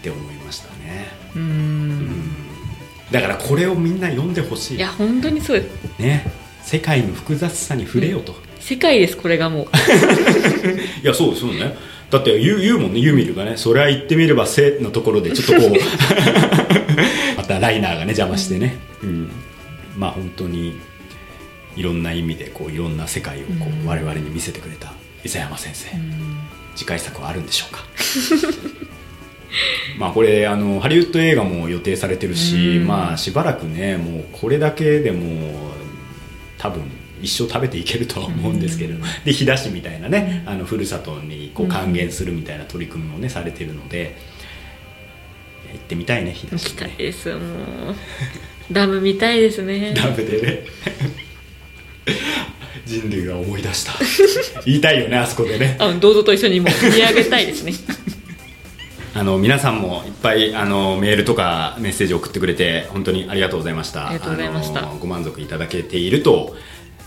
[0.00, 1.08] て思いましたね。
[1.34, 1.98] ううん。
[2.06, 2.48] ん
[3.10, 4.76] だからこれをみんな読んでほしい。
[4.76, 5.98] いや本当にそうです。
[5.98, 6.30] ね。
[6.62, 8.34] 世界の複雑さに触れよと、
[8.68, 9.64] 世界ですこれがもう。
[11.02, 11.74] いやそうですよね。
[12.10, 13.56] だって言う言うもんねユーミルがね。
[13.56, 15.78] それは言ってみれば「せ」のところでちょっとこう。
[17.38, 19.30] またライナーがね邪魔してね、うん、
[19.96, 20.74] まあ本当に
[21.76, 25.88] いろんな意味でこういろんな世界をこう我々に見せてくれた伊佐山先生、
[26.76, 27.86] 次回作はあるんでしょうか。
[29.96, 32.86] まあこれあのハリウッド映画も予定されてるし、うん。
[32.86, 35.72] まあしばらくねもうこれだけでも
[36.58, 36.82] 多分
[37.22, 44.16] 一生食べていけるとは思うんですけれど、で日田市みたいなね、あのふるさとにこう還元するみたいな取り組みもねされてるので
[45.72, 47.40] 行ってみたいね日田行市ねきたいですもう。
[48.70, 49.94] ダム見たいですね。
[49.96, 50.64] ダメでね。
[52.84, 53.92] 人類が思い出した。
[54.64, 55.76] 言いたいよねあそこでね。
[55.78, 57.72] あどうぞと一緒にもう見上げたいですね。
[59.14, 64.08] あの皆さんもいっぱいあのメールとかメッセージ送ってくれて本当にありがとうございました。
[64.08, 64.82] ありがとうございました。
[64.82, 66.56] ご満足いただけていると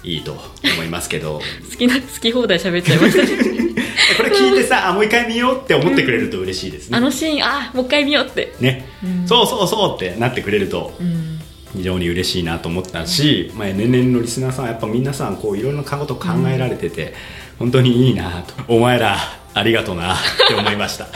[0.03, 1.41] いいと思いますけど。
[1.69, 3.61] 好きな好き放題喋っちゃいましたね。
[4.17, 8.53] これ聞いてさあもう一回見ようって思ってくれると嬉しいですね、あのシーンあもう一回見ようって。
[8.59, 9.27] ね、うん。
[9.27, 11.39] そうそうそうってなってくれるとうん。
[11.75, 17.13] 非常に嬉しいなと思ったし、まあ、年々のリスナーさんはやっぱ皆さんこういろんなこと考えられてて、
[17.57, 18.53] 本当にいいなと。
[18.67, 19.17] お前ら
[19.53, 20.15] ありがとうな。
[20.15, 21.07] って思いました。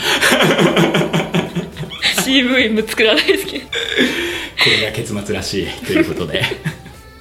[2.24, 3.66] CV も作らないですけど。
[3.66, 3.72] こ
[4.82, 6.44] れが結末らしいということで。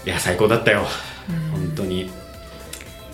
[0.06, 0.86] いや最高だったよ
[1.52, 2.10] 本当に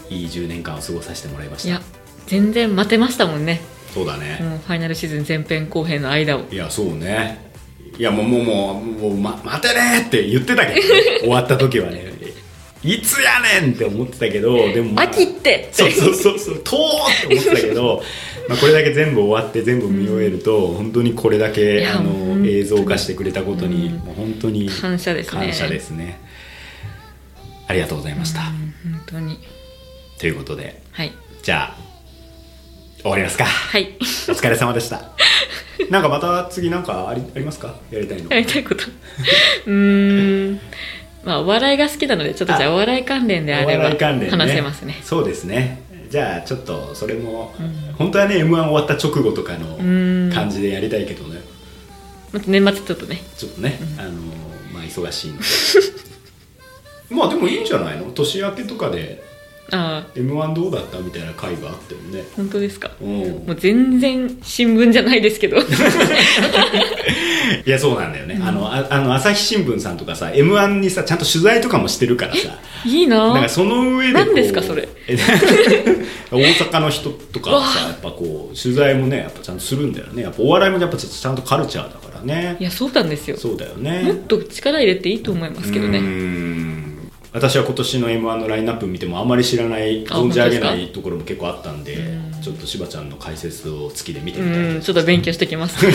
[0.08, 1.68] いい10年間を過ごさせてもらいました。
[1.68, 1.82] いや
[2.26, 3.60] 全然待てましたもんね。
[3.92, 6.44] そうだね、もうファイナルシーズン前編後編の間を。
[6.50, 7.50] いやそうね。
[7.98, 12.10] いやもうもうもうもう、ま、待てねって言ってたけど、ね、 終わった時はね。
[12.82, 15.68] いつやねんって思ってたけどでも、まあ秋って。
[15.72, 18.02] そうそうそうそうとーって思ってたけど
[18.48, 23.92] まあこれだけ全部終わって全部見終えると、本当にこれだいけやあの映像化してくれたことに、うん。
[23.96, 25.40] もう本当に感謝ですね。
[25.40, 26.20] 感謝ですね
[27.70, 29.38] ありがとうございました、うん本当に。
[30.18, 31.12] ということではい。
[31.42, 33.44] じゃあ終わりますか。
[33.44, 33.96] はい。
[34.00, 34.02] お
[34.32, 35.02] 疲れ様でした。
[35.88, 37.76] なんかまた次なんかありありますか？
[37.90, 38.28] やりたいの。
[38.30, 38.84] やりたいこと。
[39.66, 40.60] うーん。
[41.24, 44.96] まあお笑いが好きなのでちょっとじゃああお笑い関連であおれば話せますね。
[45.02, 45.80] そうですね。
[46.10, 47.94] じゃあちょっとそれも、うん。
[47.94, 50.32] 本当はね m 1終わった直後とかのん。
[50.32, 51.40] 感じでやりたいけどね。
[52.32, 53.22] また年末ちょっとね。
[53.36, 54.10] ちょっとね、あの
[54.74, 55.44] まあ忙しいので
[57.10, 58.10] まあでもいいんじゃないの？
[58.12, 59.22] 年明けとかで
[59.72, 60.10] ああ。
[60.16, 62.24] m 1どうだったみたいな回があってもね。
[62.36, 62.90] 本当ですか？
[63.00, 63.08] うん。
[63.46, 65.58] もう全然新聞じゃないですけど。
[67.66, 72.58] いやそうなんだよね、あのああの朝日新聞さんとかさ m 1にさちゃんと取材とかもしてるからさ。
[72.84, 73.28] いいな。
[73.28, 74.88] だからその上で何ですかそれ？
[75.08, 75.16] え
[76.30, 80.22] 大阪の人とかはさやっぱこう取材もねやっぱちゃんとするんだよね。
[80.22, 82.56] やっぱお笑いもやっぱちゃんとカルチャーだからね。
[82.60, 83.36] いやそうなんですよ。
[83.36, 85.98] そうだよもっねと力入れていいと思いますけどね。
[85.98, 86.89] ん
[87.32, 92.42] 私は今年の m 1のラインナップ見てもあんまり知らないあ存じ上げないところも結構あったんでうん。
[92.42, 95.84] ちょっと柴ちゃんの解説を月で見てうみたいちょっと勉強してきます。
[95.86, 95.92] わ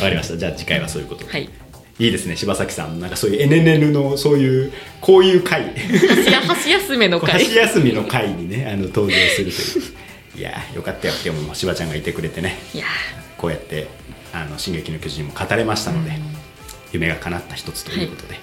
[0.00, 0.36] かりました。
[0.36, 1.24] じゃあ次回はそういうこと。
[1.24, 1.48] で、はい。
[1.98, 3.00] いいですね柴咲さん。
[3.00, 5.72] なんかそういう NNN のそういうこういう回。
[6.46, 10.40] 箸休めの会箸休みの回にねあの登場するという。
[10.40, 12.58] いやーよかったよでも柴ちゃんがいてくれてね。
[12.74, 12.84] いや。
[13.38, 13.86] こうやって
[14.34, 16.12] 「あの進撃の巨人」も語れましたので、
[16.92, 18.38] 夢が叶った一つということで、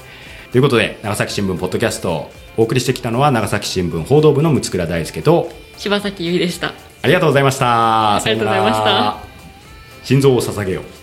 [0.52, 6.74] ということで長崎新聞ポッドキャストをお送りしてきたのは長崎新聞報道部の六倉大輔と柴崎由衣でした。
[7.02, 8.16] ありがとうございました。
[8.16, 9.18] ありがとうございました。
[10.04, 10.97] 心臓を捧げよう